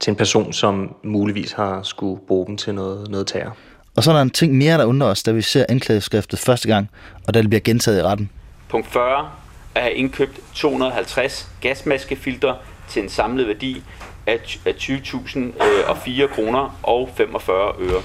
til 0.01 0.11
en 0.11 0.17
person, 0.17 0.53
som 0.53 0.95
muligvis 1.05 1.53
har 1.53 1.83
skulle 1.83 2.21
bruge 2.29 2.47
dem 2.47 2.57
til 2.57 2.75
noget, 2.75 3.11
noget 3.11 3.27
terror. 3.27 3.57
Og 3.97 4.05
så 4.05 4.11
er 4.11 4.15
der 4.15 4.23
en 4.23 4.31
ting 4.31 4.55
mere, 4.55 4.79
der 4.79 4.85
undrer 4.85 5.09
os, 5.09 5.23
da 5.23 5.33
vi 5.33 5.43
ser 5.43 5.65
anklageskriftet 5.69 6.39
første 6.39 6.69
gang, 6.69 6.91
og 7.27 7.35
da 7.35 7.43
det 7.43 7.49
bliver 7.49 7.61
gentaget 7.61 7.99
i 7.99 8.03
retten. 8.03 8.31
Punkt 8.69 8.87
40. 8.87 9.31
At 9.75 9.83
have 9.83 9.95
indkøbt 9.95 10.41
250 10.55 11.49
gasmaskefilter 11.61 12.55
til 12.89 13.03
en 13.03 13.09
samlet 13.09 13.47
værdi 13.47 13.83
af 14.27 14.39
20.004 14.69 16.35
kroner 16.35 16.79
og 16.83 17.11
45 17.17 17.73
øre. 17.81 18.03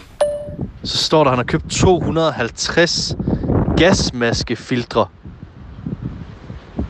Så 0.84 0.98
står 0.98 1.24
der, 1.24 1.32
at 1.32 1.38
han 1.38 1.46
har 1.46 1.52
købt 1.52 1.70
250 1.70 3.16
gasmaskefiltre. 3.78 5.08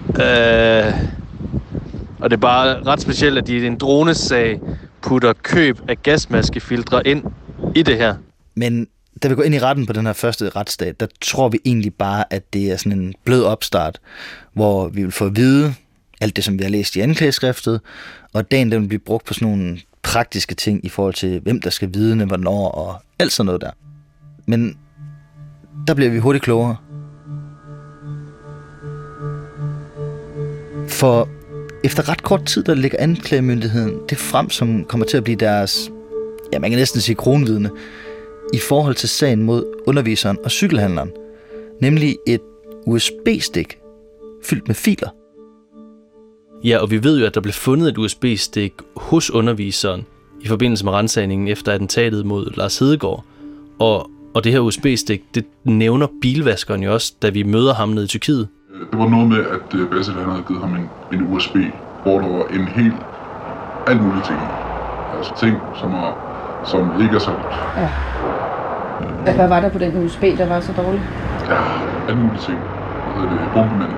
Øh, 0.10 0.94
og 2.20 2.30
det 2.30 2.38
er 2.38 2.42
bare 2.42 2.84
ret 2.84 3.02
specielt, 3.02 3.38
at 3.38 3.48
de 3.48 3.58
i 3.58 3.66
en 3.66 3.78
dronesag 3.78 4.60
putter 5.02 5.34
køb 5.34 5.80
af 5.88 6.04
gasmaskefiltre 6.04 7.08
ind 7.08 7.24
i 7.76 7.84
det 7.84 7.98
her. 7.98 8.16
Men 8.56 8.88
da 9.24 9.28
vi 9.28 9.36
går 9.36 9.44
ind 9.44 9.56
i 9.56 9.60
retten 9.60 9.86
på 9.86 9.94
den 9.94 10.06
her 10.06 10.14
første 10.14 10.50
retsstat, 10.50 11.00
der 11.00 11.08
tror 11.22 11.50
vi 11.50 11.60
egentlig 11.66 11.94
bare, 11.94 12.24
at 12.30 12.54
det 12.54 12.72
er 12.72 12.78
sådan 12.78 13.00
en 13.00 13.14
blød 13.24 13.44
opstart, 13.44 14.00
hvor 14.54 14.88
vi 14.88 15.04
vil 15.04 15.12
få 15.12 15.26
at 15.26 15.36
vide 15.36 15.74
alt 16.22 16.36
det, 16.36 16.44
som 16.44 16.60
vi 16.60 16.64
har 16.64 16.70
læst 16.70 16.96
i 16.96 17.00
anklageskriftet, 17.00 17.82
og 18.34 18.52
dagen 18.52 18.72
den 18.72 18.82
vil 18.82 18.88
blive 18.88 19.00
brugt 19.00 19.26
på 19.26 19.34
sådan 19.34 19.48
nogle 19.48 19.80
praktiske 20.04 20.56
ting 20.56 20.86
i 20.86 20.90
forhold 20.90 21.14
til, 21.14 21.40
hvem 21.40 21.62
der 21.62 21.70
skal 21.70 21.90
vidne, 21.94 22.26
hvornår 22.26 22.68
og 22.68 22.96
alt 23.20 23.32
sådan 23.32 23.46
noget 23.46 23.62
der. 23.62 23.72
Men 24.46 24.78
der 25.88 25.94
bliver 25.94 26.12
vi 26.12 26.18
hurtigt 26.18 26.44
klogere. 26.44 26.76
For 30.88 31.30
efter 31.84 32.10
ret 32.10 32.24
kort 32.24 32.46
tid, 32.46 32.64
der 32.64 32.74
ligger 32.74 32.98
anklagemyndigheden 33.00 34.00
det 34.10 34.18
frem, 34.18 34.50
som 34.50 34.86
kommer 34.86 35.06
til 35.06 35.18
at 35.18 35.24
blive 35.24 35.38
deres, 35.38 35.92
ja 36.54 36.60
man 36.60 36.70
kan 36.70 36.80
næsten 36.80 37.02
sige 37.02 37.16
kronvidne, 37.16 37.70
i 38.54 38.60
forhold 38.70 38.96
til 38.96 39.10
sagen 39.10 39.44
mod 39.44 39.64
underviseren 39.88 40.38
og 40.44 40.52
cykelhandleren, 40.52 41.12
nemlig 41.82 42.18
et 42.28 42.42
USB-stik 42.88 43.80
fyldt 44.44 44.68
med 44.68 44.76
filer. 44.76 45.10
Ja, 46.64 46.78
og 46.78 46.92
vi 46.92 47.04
ved 47.04 47.20
jo, 47.20 47.26
at 47.26 47.36
der 47.36 47.42
blev 47.42 47.54
fundet 47.54 47.90
et 47.90 47.98
USB-stik 47.98 48.74
hos 48.96 49.32
underviseren 49.32 50.06
i 50.42 50.48
forbindelse 50.48 50.86
med 50.86 50.94
rensagningen 50.94 51.48
efter 51.48 51.72
attentatet 51.72 52.26
mod 52.26 52.58
Lars 52.58 52.80
Hedegaard. 52.80 53.24
Og, 53.80 54.10
og 54.34 54.44
det 54.44 54.52
her 54.52 54.60
USB-stik, 54.60 55.36
det 55.36 55.46
nævner 55.64 56.08
bilvaskeren 56.22 56.84
jo 56.84 56.94
også, 56.94 57.14
da 57.22 57.30
vi 57.30 57.44
møder 57.44 57.74
ham 57.74 57.90
nede 57.90 58.06
i 58.06 58.08
Tyrkiet. 58.08 58.48
Det 58.92 59.00
var 59.00 59.10
noget 59.10 59.28
med, 59.28 59.38
at 59.38 59.80
øh, 59.80 59.90
Basil 59.90 60.14
han 60.14 60.30
havde 60.30 60.44
givet 60.48 60.62
ham 60.62 60.76
en, 60.76 60.90
en 61.14 61.34
USB, 61.34 61.56
hvor 62.04 62.20
der 62.20 62.28
var 62.28 62.44
en 62.44 62.68
helt 62.68 62.94
alt 63.88 64.02
muligt 64.02 64.26
ting. 64.26 64.40
Altså 65.18 65.34
ting, 65.40 65.58
som, 65.80 65.94
er, 65.94 66.12
som 66.66 67.02
ikke 67.02 67.16
er 67.16 67.20
så 67.20 67.32
godt. 67.32 67.56
Ja. 67.78 67.90
Hvad 69.36 69.48
var 69.48 69.60
der 69.60 69.70
på 69.70 69.78
den 69.78 70.06
USB, 70.06 70.22
der 70.22 70.48
var 70.48 70.60
så 70.60 70.74
dårlig? 70.78 71.02
Ja, 71.50 71.62
alle 72.08 72.22
mulige 72.22 72.42
ting. 72.42 72.58
Hvad 72.58 73.30
hedder 73.30 73.44
det? 73.44 73.54
Bombemænd. 73.54 73.92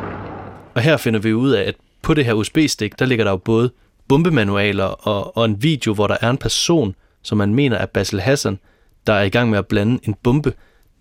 Og 0.75 0.81
her 0.81 0.97
finder 0.97 1.19
vi 1.19 1.33
ud 1.33 1.51
af, 1.51 1.63
at 1.67 1.75
på 2.03 2.13
det 2.13 2.25
her 2.25 2.33
USB-stik, 2.33 2.99
der 2.99 3.05
ligger 3.05 3.25
der 3.25 3.31
jo 3.31 3.37
både 3.37 3.71
bombemanualer 4.07 4.83
og, 4.83 5.37
og 5.37 5.45
en 5.45 5.63
video, 5.63 5.93
hvor 5.93 6.07
der 6.07 6.17
er 6.21 6.29
en 6.29 6.37
person, 6.37 6.95
som 7.21 7.37
man 7.37 7.55
mener 7.55 7.77
er 7.77 7.85
Basil 7.85 8.21
Hassan, 8.21 8.59
der 9.07 9.13
er 9.13 9.23
i 9.23 9.29
gang 9.29 9.49
med 9.49 9.57
at 9.59 9.67
blande 9.67 9.99
en 10.03 10.15
bombe. 10.23 10.53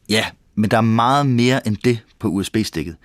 Ja, 0.08 0.26
men 0.54 0.70
der 0.70 0.76
er 0.76 0.80
meget 0.80 1.26
mere 1.26 1.66
end 1.66 1.76
det 1.84 1.98
på 2.18 2.28
USB-stikket. 2.28 2.96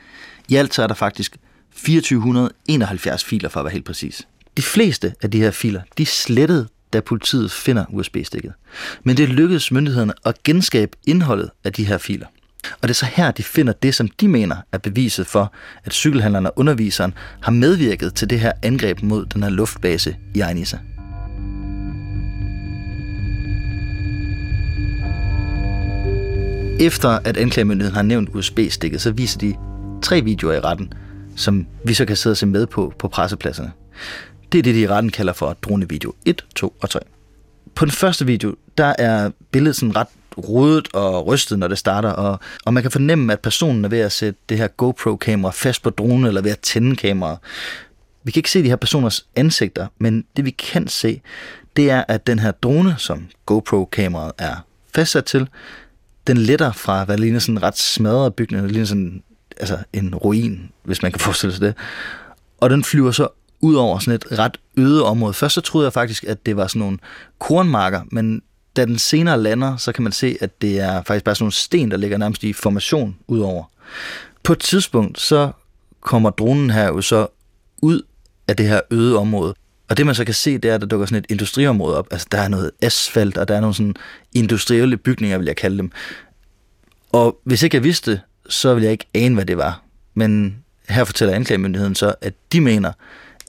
I 0.50 0.56
alt 0.56 0.74
så 0.74 0.84
er 0.84 0.88
der 0.88 0.94
faktisk 0.94 1.38
2471 1.72 3.24
filer, 3.24 3.50
for 3.50 3.60
at 3.60 3.64
være 3.64 3.74
helt 3.74 3.86
præcis. 3.86 4.28
De 4.58 4.62
fleste 4.62 5.14
af 5.22 5.32
de 5.32 5.40
her 5.40 5.52
filer, 5.52 5.82
de 5.98 6.04
er 6.04 6.08
slettet, 6.08 6.68
da 6.94 7.00
politiet 7.00 7.52
finder 7.52 7.86
USB-stikket. 7.90 8.54
Men 9.04 9.18
det 9.18 9.30
lykkedes 9.30 9.72
myndighederne 9.72 10.14
at 10.26 10.44
genskabe 10.44 10.98
indholdet 11.08 11.50
af 11.64 11.74
de 11.74 11.86
her 11.86 11.98
filer. 11.98 12.28
Og 12.74 12.88
det 12.88 12.90
er 12.90 12.94
så 12.94 13.06
her, 13.06 13.32
de 13.32 13.44
finder 13.44 13.74
det, 13.74 13.96
som 13.96 14.08
de 14.08 14.28
mener 14.28 14.56
er 14.72 14.78
beviset 14.78 15.28
for, 15.28 15.54
at 15.84 15.94
cykelhandleren 15.94 16.46
og 16.46 16.54
underviseren 16.56 17.14
har 17.42 17.52
medvirket 17.52 18.14
til 18.14 18.30
det 18.30 18.40
her 18.40 18.52
angreb 18.64 19.02
mod 19.02 19.26
den 19.26 19.44
her 19.44 19.50
luftbase 19.50 20.16
i 20.36 20.42
Ainisa. 20.42 20.78
Efter 26.80 27.10
at 27.10 27.38
anklagemyndigheden 27.38 27.96
har 27.96 28.02
nævnt 28.02 28.30
USB-stikket, 28.30 29.02
så 29.02 29.12
viser 29.12 29.40
de 29.40 29.56
tre 30.02 30.22
videoer 30.22 30.54
i 30.54 30.60
retten, 30.60 30.94
som 31.36 31.68
vi 31.86 31.94
så 31.94 32.06
kan 32.06 32.16
sidde 32.16 32.34
og 32.34 32.38
se 32.38 32.46
med 32.46 32.68
på 32.68 32.94
på 33.00 33.08
pressepladserne. 33.08 33.72
Det 34.52 34.58
er 34.58 34.64
det, 34.64 34.76
de 34.76 34.82
i 34.82 34.88
retten 34.88 35.12
kalder 35.12 35.34
for 35.34 35.54
dronevideo 35.54 36.14
1, 36.26 36.46
2 36.56 36.78
og 36.82 36.90
3. 36.90 37.00
På 37.76 37.86
den 37.86 37.92
første 37.92 38.26
video, 38.26 38.56
der 38.78 38.94
er 39.00 39.32
billedet 39.52 39.76
sådan 39.76 39.96
ret 39.96 40.08
rodet 40.38 40.88
og 40.94 41.28
rystet, 41.28 41.60
når 41.60 41.68
det 41.68 41.78
starter, 41.78 42.10
og, 42.10 42.40
og 42.66 42.74
man 42.74 42.84
kan 42.84 42.92
fornemme, 42.92 43.34
at 43.34 43.40
personen 43.40 43.86
er 43.86 43.90
ved 43.90 44.00
at 44.00 44.12
sætte 44.12 44.40
det 44.50 44.58
her 44.58 44.68
GoPro-kamera 44.68 45.52
fast 45.52 45.84
på 45.84 45.90
dronen, 45.90 46.26
eller 46.26 46.42
ved 46.42 46.52
at 46.52 46.60
tænde 46.60 46.96
kameraet. 46.96 47.38
Vi 48.24 48.32
kan 48.32 48.40
ikke 48.40 48.52
se 48.52 48.64
de 48.64 48.70
her 48.70 48.76
personers 48.76 49.26
ansigter, 49.36 49.88
men 50.00 50.26
det 50.38 50.46
vi 50.46 50.52
kan 50.52 50.88
se, 50.88 51.22
det 51.76 51.92
er, 51.92 52.04
at 52.08 52.28
den 52.28 52.40
her 52.40 52.52
drone, 52.52 52.96
som 52.98 53.28
GoPro-kameraet 53.46 54.32
er 54.38 54.56
fastsat 54.96 55.26
til, 55.26 55.48
den 56.28 56.38
letter 56.38 56.72
fra, 56.72 57.04
hvad 57.04 57.18
ligner 57.18 57.40
sådan 57.40 57.58
en 57.58 57.64
ret 57.64 57.78
smadret 57.78 58.34
bygning, 58.34 58.64
det 58.64 58.72
ligner 58.72 58.86
sådan 58.86 59.24
altså 59.58 59.78
en 59.94 60.16
ruin, 60.16 60.70
hvis 60.84 61.02
man 61.02 61.12
kan 61.12 61.20
forestille 61.28 61.54
sig 61.54 61.62
det. 61.62 61.76
Og 62.58 62.70
den 62.70 62.84
flyver 62.84 63.12
så 63.12 63.28
ud 63.62 63.76
over 63.76 64.00
sådan 64.00 64.14
et 64.14 64.40
ret 64.40 64.58
øde 64.78 65.06
område. 65.06 65.34
Først 65.34 65.56
så 65.56 65.62
troede 65.62 65.86
jeg 65.86 65.94
faktisk, 65.94 66.24
at 66.24 66.46
det 66.46 66.58
var 66.58 66.68
sådan 66.68 66.80
nogle 66.80 66.98
kornmarker, 67.40 68.02
men 68.12 68.42
da 68.78 68.86
den 68.86 69.00
senere 69.00 69.42
lander, 69.42 69.78
så 69.78 69.92
kan 69.92 70.04
man 70.04 70.12
se, 70.12 70.38
at 70.42 70.62
det 70.62 70.80
er 70.80 71.04
faktisk 71.04 71.26
bare 71.26 71.36
sådan 71.36 71.44
nogle 71.44 71.52
sten, 71.52 71.92
der 71.92 71.98
ligger 71.98 72.18
nærmest 72.18 72.44
i 72.44 72.54
formation 72.54 73.16
ud 73.28 73.40
over. 73.40 73.64
På 74.44 74.54
et 74.54 74.60
tidspunkt, 74.60 75.20
så 75.20 75.52
kommer 76.02 76.30
dronen 76.30 76.70
her 76.70 76.88
jo 76.88 77.02
så 77.02 77.28
ud 77.82 78.02
af 78.48 78.56
det 78.56 78.68
her 78.68 78.82
øde 78.92 79.18
område. 79.18 79.54
Og 79.90 79.98
det 79.98 80.06
man 80.06 80.16
så 80.16 80.26
kan 80.26 80.34
se, 80.34 80.58
det 80.58 80.72
er, 80.72 80.76
at 80.76 80.82
der 80.82 80.88
dukker 80.88 81.06
sådan 81.06 81.20
et 81.20 81.26
industriområde 81.32 81.98
op. 81.98 82.08
Altså 82.12 82.28
der 82.32 82.38
er 82.38 82.48
noget 82.48 82.72
asfalt, 82.82 83.38
og 83.38 83.48
der 83.48 83.56
er 83.56 83.62
nogle 83.62 83.76
sådan 83.76 83.96
industrielle 84.34 84.98
bygninger, 84.98 85.38
vil 85.38 85.46
jeg 85.46 85.56
kalde 85.56 85.78
dem. 85.78 85.92
Og 87.12 87.40
hvis 87.44 87.64
ikke 87.64 87.76
jeg 87.76 87.84
vidste 87.84 88.22
så 88.50 88.74
ville 88.74 88.84
jeg 88.86 88.92
ikke 88.92 89.08
ane, 89.14 89.36
hvad 89.36 89.46
det 89.46 89.58
var. 89.58 89.82
Men 90.14 90.58
her 90.90 91.04
fortæller 91.04 91.36
anklagemyndigheden 91.36 91.96
så, 91.96 92.14
at 92.22 92.34
de 92.52 92.62
mener, 92.62 92.92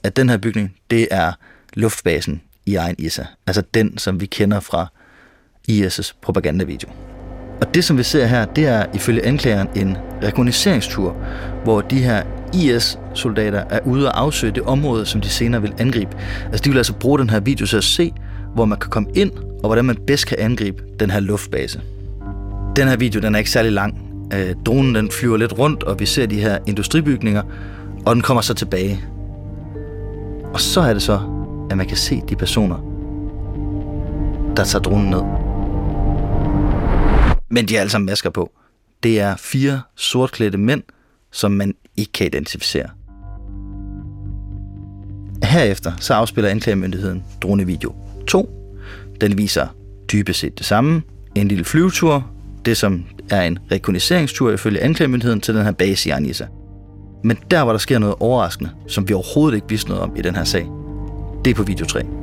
at 0.03 0.15
den 0.15 0.29
her 0.29 0.37
bygning, 0.37 0.75
det 0.89 1.07
er 1.11 1.33
luftbasen 1.73 2.41
i 2.65 2.75
egen 2.75 2.95
ISA. 2.99 3.25
Altså 3.47 3.63
den, 3.73 3.97
som 3.97 4.21
vi 4.21 4.25
kender 4.25 4.59
fra 4.59 4.87
IS' 5.67 6.13
propagandavideo. 6.21 6.89
Og 7.61 7.73
det, 7.73 7.83
som 7.83 7.97
vi 7.97 8.03
ser 8.03 8.25
her, 8.25 8.45
det 8.45 8.67
er 8.67 8.85
ifølge 8.93 9.25
anklageren 9.25 9.67
en 9.75 9.97
rekogniseringstur, 10.23 11.15
hvor 11.63 11.81
de 11.81 11.97
her 12.03 12.23
IS-soldater 12.53 13.63
er 13.69 13.79
ude 13.85 14.07
og 14.07 14.21
afsøge 14.21 14.53
det 14.53 14.63
område, 14.63 15.05
som 15.05 15.21
de 15.21 15.29
senere 15.29 15.61
vil 15.61 15.73
angribe. 15.77 16.17
Altså 16.45 16.61
de 16.63 16.69
vil 16.69 16.77
altså 16.77 16.93
bruge 16.93 17.19
den 17.19 17.29
her 17.29 17.39
video 17.39 17.65
til 17.65 17.77
at 17.77 17.83
se, 17.83 18.13
hvor 18.53 18.65
man 18.65 18.77
kan 18.79 18.89
komme 18.89 19.09
ind, 19.15 19.31
og 19.31 19.65
hvordan 19.65 19.85
man 19.85 19.97
bedst 20.07 20.27
kan 20.27 20.37
angribe 20.39 20.83
den 20.99 21.11
her 21.11 21.19
luftbase. 21.19 21.81
Den 22.75 22.87
her 22.87 22.97
video, 22.97 23.21
den 23.21 23.35
er 23.35 23.39
ikke 23.39 23.51
særlig 23.51 23.71
lang. 23.71 24.09
Øh, 24.33 24.55
dronen 24.65 24.95
den 24.95 25.11
flyver 25.11 25.37
lidt 25.37 25.59
rundt, 25.59 25.83
og 25.83 25.99
vi 25.99 26.05
ser 26.05 26.25
de 26.25 26.41
her 26.41 26.57
industribygninger, 26.67 27.41
og 28.05 28.15
den 28.15 28.21
kommer 28.21 28.41
så 28.41 28.53
tilbage. 28.53 29.03
Og 30.53 30.61
så 30.61 30.81
er 30.81 30.93
det 30.93 31.01
så, 31.01 31.19
at 31.71 31.77
man 31.77 31.87
kan 31.87 31.97
se 31.97 32.21
de 32.29 32.35
personer, 32.35 32.75
der 34.57 34.63
tager 34.63 34.81
dronen 34.81 35.09
ned. 35.09 35.48
Men 37.49 37.65
de 37.65 37.73
har 37.73 37.79
alle 37.79 37.89
sammen 37.89 38.05
masker 38.05 38.29
på. 38.29 38.51
Det 39.03 39.19
er 39.19 39.35
fire 39.35 39.81
sortklædte 39.95 40.57
mænd, 40.57 40.83
som 41.31 41.51
man 41.51 41.75
ikke 41.97 42.11
kan 42.11 42.27
identificere. 42.27 42.89
Herefter 45.43 45.91
så 45.99 46.13
afspiller 46.13 46.49
anklagemyndigheden 46.49 47.23
dronevideo 47.41 47.95
2. 48.27 48.49
Den 49.21 49.37
viser 49.37 49.67
dybest 50.11 50.39
set 50.39 50.57
det 50.57 50.65
samme. 50.65 51.01
En 51.35 51.47
lille 51.47 51.63
flyvetur, 51.63 52.31
det 52.65 52.77
som 52.77 53.05
er 53.29 53.41
en 53.41 53.59
rekognosceringstur 53.71 54.51
ifølge 54.51 54.81
anklagemyndigheden 54.81 55.41
til 55.41 55.55
den 55.55 55.63
her 55.63 55.71
base 55.71 56.09
i 56.09 56.11
Anissa. 56.11 56.45
Men 57.23 57.37
der, 57.51 57.63
hvor 57.63 57.73
der 57.73 57.79
sker 57.79 57.99
noget 57.99 58.15
overraskende, 58.19 58.71
som 58.87 59.09
vi 59.09 59.13
overhovedet 59.13 59.55
ikke 59.55 59.69
vidste 59.69 59.89
noget 59.89 60.03
om 60.03 60.15
i 60.15 60.21
den 60.21 60.35
her 60.35 60.43
sag, 60.43 60.67
det 61.45 61.51
er 61.51 61.55
på 61.55 61.63
video 61.63 61.85
3. 61.85 62.18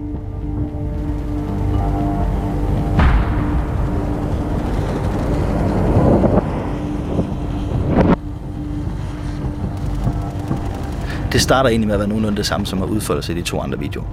Det 11.36 11.42
starter 11.42 11.70
egentlig 11.70 11.86
med 11.86 11.94
at 11.94 11.98
være 11.98 12.08
nogenlunde 12.08 12.36
det 12.36 12.46
samme, 12.46 12.66
som 12.66 12.78
har 12.78 12.86
udfoldet 12.86 13.24
sig 13.24 13.36
i 13.36 13.38
de 13.38 13.44
to 13.44 13.60
andre 13.60 13.78
videoer. 13.78 14.06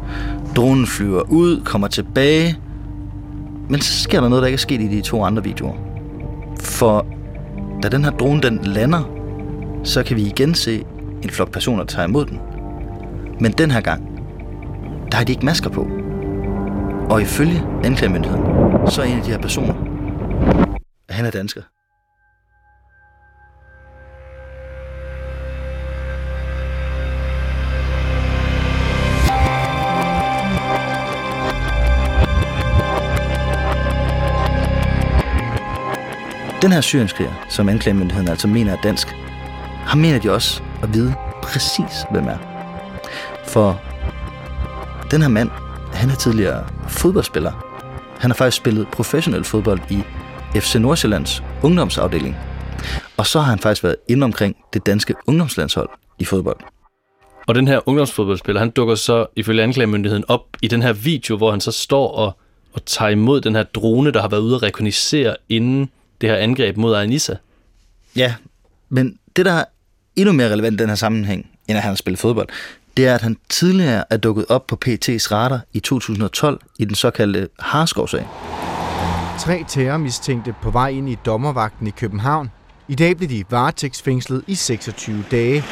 Dronen 0.55 0.87
flyver 0.87 1.21
ud, 1.21 1.61
kommer 1.65 1.87
tilbage, 1.87 2.57
men 3.69 3.81
så 3.81 4.03
sker 4.03 4.21
der 4.21 4.29
noget, 4.29 4.41
der 4.41 4.47
ikke 4.47 4.55
er 4.55 4.59
sket 4.59 4.81
i 4.81 4.87
de 4.87 5.01
to 5.01 5.23
andre 5.23 5.43
videoer. 5.43 5.73
For 6.59 7.05
da 7.83 7.89
den 7.89 8.03
her 8.03 8.11
drone 8.11 8.41
den 8.41 8.59
lander, 8.63 9.09
så 9.83 10.03
kan 10.03 10.17
vi 10.17 10.21
igen 10.21 10.55
se 10.55 10.83
en 11.21 11.29
flok 11.29 11.51
personer 11.51 11.83
tage 11.83 12.05
imod 12.05 12.25
den. 12.25 12.39
Men 13.39 13.51
den 13.51 13.71
her 13.71 13.81
gang, 13.81 14.07
der 15.11 15.17
har 15.17 15.23
de 15.23 15.31
ikke 15.31 15.45
masker 15.45 15.69
på. 15.69 15.87
Og 17.09 17.21
ifølge 17.21 17.63
anklagemyndigheden, 17.83 18.45
så 18.87 19.01
er 19.01 19.05
en 19.05 19.17
af 19.17 19.23
de 19.23 19.31
her 19.31 19.39
personer, 19.39 19.73
han 21.09 21.25
er 21.25 21.31
dansker. 21.31 21.61
Den 36.63 36.71
her 36.71 36.81
syrienskriger, 36.81 37.45
som 37.49 37.69
anklagemyndigheden 37.69 38.29
altså 38.29 38.47
mener 38.47 38.71
er 38.71 38.81
dansk, 38.81 39.07
ham 39.85 39.99
mener 39.99 40.19
de 40.19 40.31
også 40.31 40.61
at 40.83 40.93
vide 40.93 41.15
præcis, 41.41 42.05
hvem 42.11 42.27
er. 42.27 42.37
For 43.47 43.81
den 45.11 45.21
her 45.21 45.27
mand, 45.27 45.49
han 45.93 46.09
er 46.09 46.15
tidligere 46.15 46.67
fodboldspiller. 46.89 47.51
Han 48.19 48.31
har 48.31 48.35
faktisk 48.35 48.57
spillet 48.57 48.87
professionel 48.87 49.43
fodbold 49.43 49.79
i 49.89 50.03
FC 50.59 50.75
Nordsjællands 50.75 51.43
ungdomsafdeling. 51.63 52.37
Og 53.17 53.25
så 53.25 53.39
har 53.39 53.49
han 53.49 53.59
faktisk 53.59 53.83
været 53.83 53.95
inde 54.07 54.23
omkring 54.23 54.55
det 54.73 54.85
danske 54.85 55.15
ungdomslandshold 55.27 55.89
i 56.19 56.25
fodbold. 56.25 56.59
Og 57.47 57.55
den 57.55 57.67
her 57.67 57.89
ungdomsfodboldspiller, 57.89 58.59
han 58.59 58.69
dukker 58.69 58.95
så 58.95 59.25
ifølge 59.35 59.63
anklagemyndigheden 59.63 60.25
op 60.27 60.47
i 60.61 60.67
den 60.67 60.81
her 60.81 60.93
video, 60.93 61.37
hvor 61.37 61.51
han 61.51 61.61
så 61.61 61.71
står 61.71 62.07
og, 62.11 62.37
og 62.73 62.85
tager 62.85 63.09
imod 63.09 63.41
den 63.41 63.55
her 63.55 63.63
drone, 63.63 64.11
der 64.11 64.21
har 64.21 64.27
været 64.27 64.41
ude 64.41 64.55
at 64.55 64.63
rekognisere 64.63 65.35
inden 65.49 65.89
det 66.23 66.31
her 66.31 66.37
angreb 66.37 66.77
mod 66.77 66.95
Anissa. 66.95 67.35
Ja, 68.15 68.33
men 68.89 69.17
det, 69.35 69.45
der 69.45 69.51
er 69.51 69.65
endnu 70.15 70.33
mere 70.33 70.51
relevant 70.51 70.73
i 70.73 70.77
den 70.77 70.89
her 70.89 70.95
sammenhæng, 70.95 71.49
end 71.67 71.77
at 71.77 71.83
han 71.83 71.89
har 71.89 71.95
spillet 71.95 72.19
fodbold, 72.19 72.47
det 72.97 73.07
er, 73.07 73.15
at 73.15 73.21
han 73.21 73.37
tidligere 73.49 74.03
er 74.09 74.17
dukket 74.17 74.45
op 74.49 74.67
på 74.67 74.79
PT's 74.85 75.31
radar 75.31 75.61
i 75.73 75.79
2012 75.79 76.61
i 76.79 76.85
den 76.85 76.95
såkaldte 76.95 77.49
Harskov-sag. 77.59 78.27
Tre 79.39 79.63
terrormistænkte 79.67 80.55
på 80.61 80.71
vej 80.71 80.89
ind 80.89 81.09
i 81.09 81.17
dommervagten 81.25 81.87
i 81.87 81.89
København. 81.89 82.51
I 82.87 82.95
dag 82.95 83.17
blev 83.17 83.29
de 83.29 83.43
varetægtsfængslet 83.49 84.43
i 84.47 84.55
26 84.55 85.23
dage. 85.31 85.63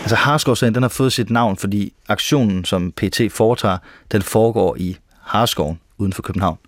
Altså 0.00 0.16
Harskov-sagen, 0.16 0.74
den 0.74 0.82
har 0.82 0.88
fået 0.88 1.12
sit 1.12 1.30
navn, 1.30 1.56
fordi 1.56 1.92
aktionen, 2.08 2.64
som 2.64 2.92
PT 2.92 3.20
foretager, 3.30 3.78
den 4.12 4.22
foregår 4.22 4.76
i 4.76 4.96
Harskoven 5.20 5.80
uden 5.98 6.12
for 6.12 6.22
København. 6.22 6.58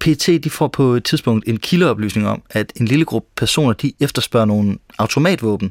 PT 0.00 0.44
de 0.44 0.50
får 0.50 0.68
på 0.68 0.82
et 0.82 1.04
tidspunkt 1.04 1.48
en 1.48 1.56
kildeoplysning 1.56 2.28
om, 2.28 2.42
at 2.50 2.72
en 2.76 2.86
lille 2.86 3.04
gruppe 3.04 3.28
personer 3.36 3.72
de 3.72 3.92
efterspørger 4.00 4.46
nogle 4.46 4.78
automatvåben, 4.98 5.70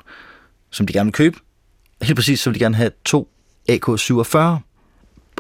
som 0.72 0.88
de 0.88 0.94
gerne 0.94 1.08
vil 1.08 1.14
købe. 1.14 1.38
Helt 2.02 2.16
præcis, 2.16 2.40
så 2.40 2.50
vil 2.50 2.60
de 2.60 2.64
gerne 2.64 2.76
have 2.76 2.92
to 3.06 3.30
AK-47. 3.70 4.38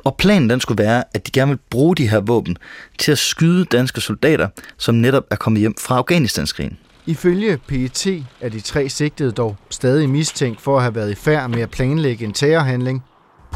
Og 0.03 0.15
planen 0.17 0.49
den 0.49 0.59
skulle 0.59 0.83
være, 0.83 1.03
at 1.13 1.27
de 1.27 1.31
gerne 1.31 1.49
vil 1.49 1.59
bruge 1.69 1.95
de 1.95 2.09
her 2.09 2.19
våben 2.19 2.57
til 2.99 3.11
at 3.11 3.17
skyde 3.17 3.65
danske 3.65 4.01
soldater, 4.01 4.47
som 4.77 4.95
netop 4.95 5.23
er 5.31 5.35
kommet 5.35 5.59
hjem 5.59 5.75
fra 5.79 5.97
Afghanistanskrigen. 5.97 6.77
Ifølge 7.05 7.57
PET 7.67 8.07
er 8.41 8.49
de 8.49 8.59
tre 8.59 8.89
sigtede 8.89 9.31
dog 9.31 9.57
stadig 9.69 10.09
mistænkt 10.09 10.61
for 10.61 10.77
at 10.77 10.83
have 10.83 10.95
været 10.95 11.11
i 11.11 11.15
færd 11.15 11.49
med 11.49 11.61
at 11.61 11.69
planlægge 11.69 12.25
en 12.25 12.33
terrorhandling. 12.33 13.03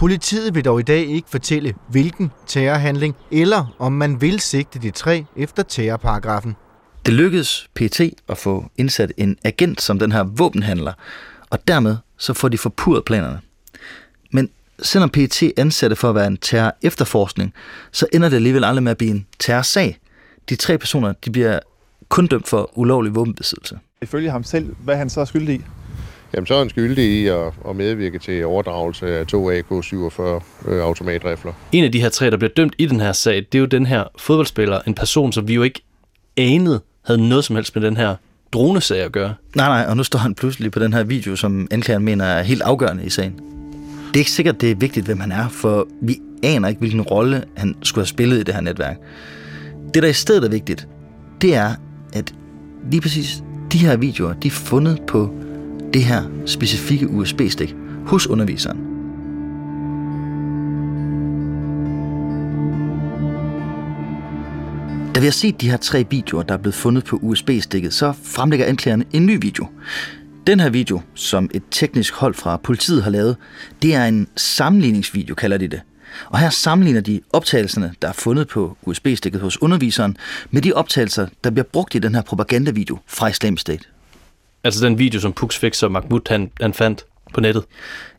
Politiet 0.02 0.56
vil 0.56 0.66
dog 0.66 0.80
i 0.80 0.84
dag 0.84 1.08
ikke 1.08 1.30
fortælle, 1.30 1.74
hvilken 1.90 2.32
terrorhandling, 2.48 3.16
eller 3.32 3.76
om 3.80 3.92
man 3.92 4.22
vil 4.22 4.40
sigte 4.40 4.80
de 4.80 4.92
tre 4.92 5.26
efter 5.36 5.64
terrorparagrafen. 5.64 6.56
Det 7.06 7.14
lykkedes 7.14 7.70
PT 7.76 8.02
at 8.30 8.38
få 8.38 8.66
indsat 8.78 9.12
en 9.18 9.38
agent 9.44 9.82
som 9.82 10.00
den 10.00 10.12
her 10.12 10.24
våbenhandler, 10.24 10.94
og 11.50 11.68
dermed 11.68 11.98
så 12.18 12.34
får 12.34 12.50
de 12.50 12.58
forpurret 12.58 13.06
planerne. 13.06 13.40
Men 14.32 14.50
selvom 14.80 15.10
PT 15.10 15.44
ansatte 15.58 15.96
for 15.96 16.10
at 16.10 16.16
være 16.16 16.28
en 16.28 16.38
terror 16.38 16.76
efterforskning, 16.82 17.54
så 17.92 18.06
ender 18.14 18.30
det 18.30 18.36
alligevel 18.36 18.64
aldrig 18.64 18.84
med 18.84 18.92
at 18.92 18.98
blive 18.98 19.12
en 19.12 19.26
terrorsag. 19.40 19.98
De 20.50 20.56
tre 20.56 20.78
personer 20.78 21.14
de 21.26 21.32
bliver 21.32 21.60
kun 22.10 22.28
dømt 22.28 22.48
for 22.48 22.78
ulovlig 22.78 23.16
våbenbesiddelse. 23.16 23.80
Ifølge 24.02 24.32
ham 24.32 24.44
selv, 24.44 24.76
hvad 24.84 24.94
er 24.94 24.98
han 24.98 25.10
så 25.10 25.26
skyldig 25.26 25.56
i? 25.56 25.62
Jamen, 26.34 26.48
så 26.48 26.54
er 26.54 26.58
han 26.58 26.70
skyldig 26.70 27.06
i 27.06 27.28
at, 27.28 27.54
at 27.70 27.76
medvirke 27.76 28.20
til 28.20 28.46
overdragelse 28.46 29.18
af 29.18 29.28
to 29.28 29.52
AK-47 29.52 30.22
øh, 30.70 30.84
automatrifler. 30.84 31.54
En 31.72 31.84
af 31.84 31.92
de 31.92 32.02
her 32.02 32.10
tre, 32.10 32.32
der 32.32 32.38
bliver 32.38 32.52
dømt 32.58 32.74
i 32.78 32.86
den 32.86 33.00
her 33.00 33.12
sag, 33.12 33.36
det 33.36 33.56
er 33.56 33.60
jo 33.60 33.66
den 33.66 33.86
her 33.86 34.04
fodboldspiller, 34.18 34.80
en 34.88 34.94
person, 34.94 35.32
som 35.32 35.48
vi 35.48 35.54
jo 35.54 35.64
ikke 35.64 35.82
anede 36.38 36.82
havde 37.06 37.30
noget 37.30 37.46
som 37.46 37.56
helst 37.56 37.76
med 37.76 37.84
den 37.84 37.98
her 37.98 38.16
dronesag 38.54 39.04
at 39.04 39.12
gøre. 39.12 39.34
Nej, 39.56 39.68
nej, 39.68 39.86
og 39.90 39.98
nu 39.98 40.04
står 40.04 40.20
han 40.20 40.36
pludselig 40.36 40.72
på 40.72 40.80
den 40.80 40.94
her 40.94 41.04
video, 41.04 41.36
som 41.36 41.68
anklageren 41.72 42.04
mener 42.04 42.26
er 42.26 42.44
helt 42.44 42.62
afgørende 42.62 43.06
i 43.06 43.10
sagen. 43.10 43.34
Det 44.08 44.16
er 44.16 44.20
ikke 44.20 44.32
sikkert, 44.32 44.62
det 44.62 44.72
er 44.72 44.76
vigtigt, 44.76 45.06
hvem 45.06 45.20
han 45.20 45.32
er, 45.32 45.50
for 45.50 45.88
vi 46.02 46.18
aner 46.44 46.68
ikke, 46.68 46.80
hvilken 46.80 47.02
rolle 47.02 47.44
han 47.58 47.76
skulle 47.84 48.02
have 48.02 48.08
spillet 48.08 48.40
i 48.40 48.44
det 48.44 48.54
her 48.54 48.62
netværk. 48.62 48.98
Det, 49.94 50.04
der 50.04 50.10
i 50.10 50.14
stedet 50.14 50.44
er 50.44 50.50
vigtigt, 50.50 50.88
det 51.42 51.56
er, 51.56 51.76
at 52.14 52.34
lige 52.92 53.02
præcis 53.02 53.44
de 53.72 53.78
her 53.78 53.98
videoer, 53.98 54.34
de 54.34 54.48
er 54.48 54.52
fundet 54.52 55.02
på 55.08 55.34
det 55.94 56.04
her 56.04 56.24
specifikke 56.46 57.08
USB-stik 57.08 57.76
hos 58.06 58.28
underviseren. 58.28 58.78
Da 65.16 65.20
vi 65.20 65.26
har 65.26 65.32
set 65.32 65.62
de 65.62 65.70
her 65.70 65.78
tre 65.78 66.06
videoer, 66.10 66.44
der 66.44 66.54
er 66.54 66.58
blevet 66.58 66.76
fundet 66.76 67.04
på 67.06 67.20
USB-stikket, 67.22 67.94
så 67.94 68.14
fremlægger 68.24 68.66
anklagerne 68.66 69.06
en 69.14 69.26
ny 69.26 69.38
video. 69.42 69.68
Den 70.48 70.60
her 70.60 70.70
video, 70.70 71.02
som 71.14 71.50
et 71.54 71.64
teknisk 71.72 72.14
hold 72.14 72.34
fra 72.34 72.58
politiet 72.58 73.04
har 73.04 73.12
lavet, 73.12 73.38
det 73.82 73.96
er 73.96 74.06
en 74.06 74.28
sammenligningsvideo, 74.36 75.36
kalder 75.36 75.58
de 75.58 75.68
det. 75.68 75.82
Og 76.30 76.40
her 76.40 76.50
sammenligner 76.50 77.02
de 77.02 77.22
optagelserne, 77.34 77.94
der 78.02 78.08
er 78.08 78.14
fundet 78.14 78.48
på 78.48 78.78
USB-stikket 78.82 79.42
hos 79.42 79.62
underviseren, 79.62 80.18
med 80.52 80.62
de 80.62 80.74
optagelser, 80.74 81.28
der 81.44 81.50
bliver 81.50 81.66
brugt 81.74 81.96
i 81.96 82.00
den 82.00 82.16
her 82.16 82.22
propagandavideo 82.22 82.98
fra 83.08 83.28
Islamic 83.28 83.60
State. 83.62 83.84
Altså 84.64 84.86
den 84.86 85.00
video, 85.00 85.20
som 85.20 85.34
Pux 85.34 85.58
Fix 85.58 85.84
og 85.84 85.92
Mahmoud 85.92 86.22
han, 86.30 86.52
han 86.62 86.74
fandt 86.74 87.06
på 87.34 87.42
nettet. 87.42 87.64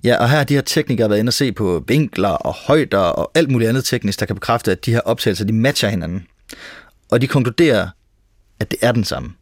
Ja, 0.05 0.17
og 0.17 0.31
her 0.31 0.37
har 0.37 0.45
de 0.45 0.55
her 0.55 0.61
teknikere 0.61 1.11
været 1.11 1.19
inde 1.19 1.31
og 1.31 1.35
se 1.35 1.53
på 1.53 1.85
vinkler 1.89 2.29
og 2.29 2.55
højder 2.55 2.99
og 2.99 3.31
alt 3.35 3.51
muligt 3.51 3.69
andet 3.69 3.85
teknisk, 3.85 4.21
der 4.21 4.27
kan 4.27 4.37
bekræfte, 4.37 4.73
at 4.73 4.87
de 4.87 4.93
her 4.93 5.01
optagelser, 5.01 5.45
de 5.45 5.53
matcher 5.53 5.89
hinanden. 5.89 6.27
Og 7.11 7.21
de 7.21 7.27
konkluderer, 7.27 7.89
at 8.61 8.71
det 8.71 8.79
er 8.83 8.93
den 8.93 9.05
samme. 9.05 9.33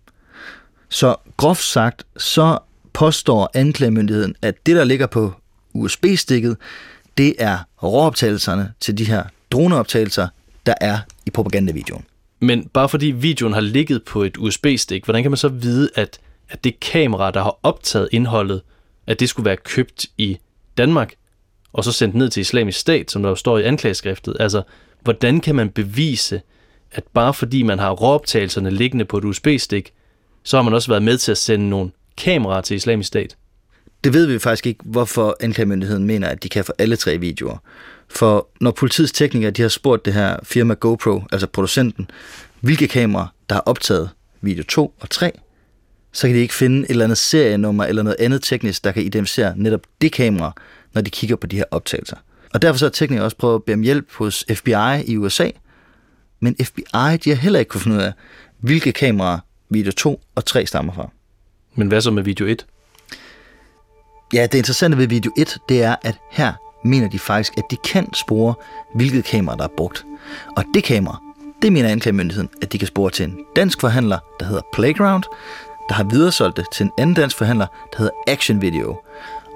Så 0.88 1.16
groft 1.36 1.62
sagt, 1.64 2.04
så 2.16 2.58
påstår 2.92 3.50
anklagemyndigheden, 3.54 4.34
at 4.42 4.66
det, 4.66 4.76
der 4.76 4.84
ligger 4.84 5.06
på 5.06 5.32
USB-stikket, 5.72 6.56
det 7.18 7.34
er 7.38 7.58
råoptagelserne 7.82 8.72
til 8.80 8.98
de 8.98 9.04
her 9.04 9.24
droneoptagelser, 9.50 10.28
der 10.66 10.74
er 10.80 10.98
i 11.26 11.30
propagandavideoen. 11.30 12.04
Men 12.40 12.68
bare 12.72 12.88
fordi 12.88 13.06
videoen 13.06 13.52
har 13.52 13.60
ligget 13.60 14.02
på 14.04 14.22
et 14.22 14.36
USB-stik, 14.36 15.04
hvordan 15.04 15.22
kan 15.22 15.30
man 15.30 15.38
så 15.38 15.48
vide, 15.48 15.90
at, 15.94 16.20
at 16.50 16.64
det 16.64 16.80
kamera, 16.80 17.30
der 17.30 17.42
har 17.42 17.58
optaget 17.62 18.08
indholdet, 18.12 18.62
at 19.06 19.20
det 19.20 19.28
skulle 19.28 19.46
være 19.46 19.56
købt 19.56 20.06
i 20.18 20.38
Danmark, 20.78 21.14
og 21.72 21.84
så 21.84 21.92
sendt 21.92 22.14
ned 22.14 22.30
til 22.30 22.40
islamisk 22.40 22.78
stat, 22.78 23.10
som 23.10 23.22
der 23.22 23.28
jo 23.28 23.34
står 23.34 23.58
i 23.58 23.62
anklageskriftet? 23.62 24.36
Altså, 24.40 24.62
hvordan 25.00 25.40
kan 25.40 25.54
man 25.54 25.70
bevise, 25.70 26.42
at 26.92 27.04
bare 27.14 27.34
fordi 27.34 27.62
man 27.62 27.78
har 27.78 27.90
råoptagelserne 27.90 28.70
liggende 28.70 29.04
på 29.04 29.18
et 29.18 29.24
USB-stik, 29.24 29.92
så 30.42 30.56
har 30.56 30.62
man 30.62 30.74
også 30.74 30.88
været 30.88 31.02
med 31.02 31.18
til 31.18 31.30
at 31.30 31.38
sende 31.38 31.68
nogle 31.68 31.90
kameraer 32.16 32.60
til 32.60 32.76
islamisk 32.76 33.08
stat? 33.08 33.36
det 34.04 34.12
ved 34.12 34.26
vi 34.26 34.38
faktisk 34.38 34.66
ikke, 34.66 34.80
hvorfor 34.84 35.36
anklagemyndigheden 35.40 36.04
mener, 36.04 36.28
at 36.28 36.42
de 36.42 36.48
kan 36.48 36.64
få 36.64 36.72
alle 36.78 36.96
tre 36.96 37.18
videoer. 37.18 37.56
For 38.08 38.48
når 38.60 38.70
politiets 38.70 39.12
teknikere 39.12 39.50
de 39.50 39.62
har 39.62 39.68
spurgt 39.68 40.04
det 40.04 40.12
her 40.12 40.36
firma 40.42 40.74
GoPro, 40.74 41.22
altså 41.32 41.46
producenten, 41.46 42.10
hvilke 42.60 42.88
kameraer, 42.88 43.26
der 43.48 43.54
har 43.54 43.62
optaget 43.66 44.10
video 44.40 44.64
2 44.64 44.94
og 45.00 45.10
3, 45.10 45.32
så 46.12 46.27
kan 46.27 46.37
de 46.37 46.40
ikke 46.40 46.55
finde 46.55 46.85
et 46.85 46.90
eller 46.90 47.05
andet 47.05 47.18
serienummer 47.18 47.85
eller 47.85 48.03
noget 48.03 48.16
andet 48.18 48.42
teknisk, 48.42 48.85
der 48.85 48.92
kan 48.92 49.03
identificere 49.03 49.55
netop 49.57 49.81
det 50.01 50.12
kamera, 50.12 50.53
når 50.92 51.03
de 51.03 51.11
kigger 51.11 51.37
på 51.37 51.46
de 51.46 51.57
her 51.57 51.64
optagelser. 51.70 52.16
Og 52.55 52.62
derfor 52.62 52.79
så 52.79 52.85
har 52.85 52.90
teknikere 52.90 53.25
også 53.25 53.37
prøvet 53.37 53.55
at 53.55 53.64
bede 53.64 53.75
om 53.75 53.83
hjælp 53.83 54.12
hos 54.14 54.44
FBI 54.55 55.05
i 55.05 55.16
USA, 55.16 55.51
men 56.40 56.57
FBI 56.64 57.16
de 57.25 57.31
har 57.31 57.35
heller 57.35 57.59
ikke 57.59 57.68
kunnet 57.68 57.83
finde 57.83 57.96
ud 57.96 58.03
af, 58.03 58.12
hvilke 58.61 58.92
kameraer 58.92 59.38
video 59.68 59.92
2 59.92 60.20
og 60.35 60.44
3 60.44 60.66
stammer 60.66 60.92
fra. 60.92 61.11
Men 61.75 61.88
hvad 61.88 62.01
så 62.01 62.11
med 62.11 62.23
video 62.23 62.46
1? 62.46 62.66
Ja, 64.33 64.42
det 64.42 64.59
interessante 64.59 64.99
ved 64.99 65.07
video 65.07 65.33
1, 65.38 65.59
det 65.68 65.83
er, 65.83 65.96
at 66.03 66.16
her 66.31 66.53
mener 66.85 67.09
de 67.09 67.18
faktisk, 67.18 67.59
at 67.59 67.64
de 67.70 67.77
kan 67.77 68.14
spore, 68.14 68.55
hvilket 68.94 69.25
kamera, 69.25 69.57
der 69.57 69.64
er 69.64 69.73
brugt. 69.77 70.05
Og 70.57 70.64
det 70.75 70.85
kamera, 70.85 71.23
det 71.62 71.73
mener 71.73 71.88
anklagemyndigheden, 71.88 72.51
at 72.62 72.73
de 72.73 72.79
kan 72.79 72.88
spore 72.88 73.11
til 73.11 73.25
en 73.25 73.38
dansk 73.57 73.81
forhandler, 73.81 74.18
der 74.40 74.46
hedder 74.46 74.62
Playground, 74.73 75.25
der 75.90 75.96
har 75.96 76.05
videresolgt 76.05 76.57
det 76.57 76.66
til 76.72 76.85
en 76.85 76.92
anden 76.98 77.14
dansk 77.14 77.37
forhandler, 77.38 77.66
der 77.92 77.98
hedder 77.98 78.12
Action 78.26 78.62
Video. 78.62 79.00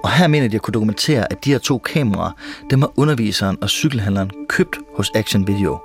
Og 0.03 0.11
her 0.11 0.27
mener 0.27 0.47
de 0.47 0.55
at 0.55 0.61
kunne 0.61 0.71
dokumentere, 0.71 1.31
at 1.31 1.45
de 1.45 1.51
her 1.51 1.57
to 1.57 1.77
kameraer, 1.77 2.31
dem 2.69 2.81
har 2.81 2.91
underviseren 2.95 3.57
og 3.61 3.69
cykelhandleren 3.69 4.31
købt 4.49 4.77
hos 4.95 5.11
Action 5.15 5.47
Video. 5.47 5.79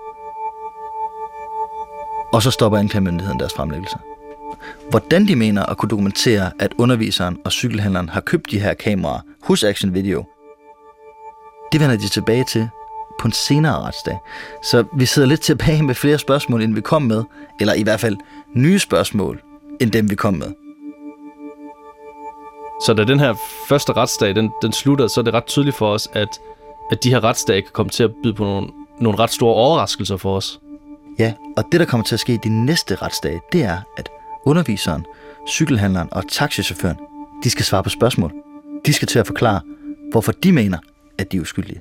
Og 2.32 2.42
så 2.42 2.50
stopper 2.50 2.78
anklagemyndigheden 2.78 3.38
deres 3.40 3.52
fremlæggelse. 3.52 3.96
Hvordan 4.90 5.28
de 5.28 5.36
mener 5.36 5.66
at 5.66 5.76
kunne 5.76 5.88
dokumentere, 5.88 6.50
at 6.58 6.74
underviseren 6.78 7.38
og 7.44 7.52
cykelhandleren 7.52 8.08
har 8.08 8.20
købt 8.20 8.50
de 8.50 8.60
her 8.60 8.74
kameraer 8.74 9.20
hos 9.42 9.64
Action 9.64 9.94
Video, 9.94 10.24
det 11.72 11.80
vender 11.80 11.96
de 11.96 12.08
tilbage 12.08 12.44
til 12.44 12.68
på 13.20 13.28
en 13.28 13.32
senere 13.32 13.80
retsdag. 13.80 14.18
Så 14.62 14.84
vi 14.96 15.06
sidder 15.06 15.28
lidt 15.28 15.40
tilbage 15.40 15.82
med 15.82 15.94
flere 15.94 16.18
spørgsmål, 16.18 16.62
end 16.62 16.74
vi 16.74 16.80
kom 16.80 17.02
med, 17.02 17.24
eller 17.60 17.74
i 17.74 17.82
hvert 17.82 18.00
fald 18.00 18.16
nye 18.54 18.78
spørgsmål, 18.78 19.42
end 19.80 19.90
dem 19.90 20.10
vi 20.10 20.14
kom 20.14 20.34
med. 20.34 20.52
Så 22.86 22.94
da 22.94 23.04
den 23.04 23.20
her 23.20 23.34
første 23.68 23.92
retsdag, 23.92 24.34
den, 24.34 24.50
den 24.62 24.72
slutter, 24.72 25.06
så 25.06 25.20
er 25.20 25.24
det 25.24 25.34
ret 25.34 25.44
tydeligt 25.46 25.76
for 25.76 25.92
os, 25.92 26.08
at, 26.12 26.40
at 26.90 27.04
de 27.04 27.10
her 27.10 27.24
retsdage 27.24 27.62
kan 27.62 27.70
komme 27.72 27.90
til 27.90 28.04
at 28.04 28.10
byde 28.22 28.34
på 28.34 28.44
nogle, 28.44 28.68
nogle 29.00 29.18
ret 29.18 29.30
store 29.30 29.54
overraskelser 29.54 30.16
for 30.16 30.36
os. 30.36 30.60
Ja, 31.18 31.32
og 31.56 31.64
det 31.72 31.80
der 31.80 31.86
kommer 31.86 32.04
til 32.04 32.14
at 32.14 32.20
ske 32.20 32.38
de 32.44 32.64
næste 32.64 32.94
retsdage, 32.94 33.40
det 33.52 33.62
er, 33.62 33.80
at 33.96 34.08
underviseren, 34.44 35.06
cykelhandleren 35.48 36.08
og 36.12 36.28
taxichaufføren, 36.28 36.96
de 37.44 37.50
skal 37.50 37.64
svare 37.64 37.82
på 37.82 37.88
spørgsmål. 37.88 38.32
De 38.86 38.92
skal 38.92 39.08
til 39.08 39.18
at 39.18 39.26
forklare, 39.26 39.60
hvorfor 40.10 40.32
de 40.32 40.52
mener, 40.52 40.78
at 41.18 41.32
de 41.32 41.36
er 41.36 41.40
uskyldige. 41.40 41.80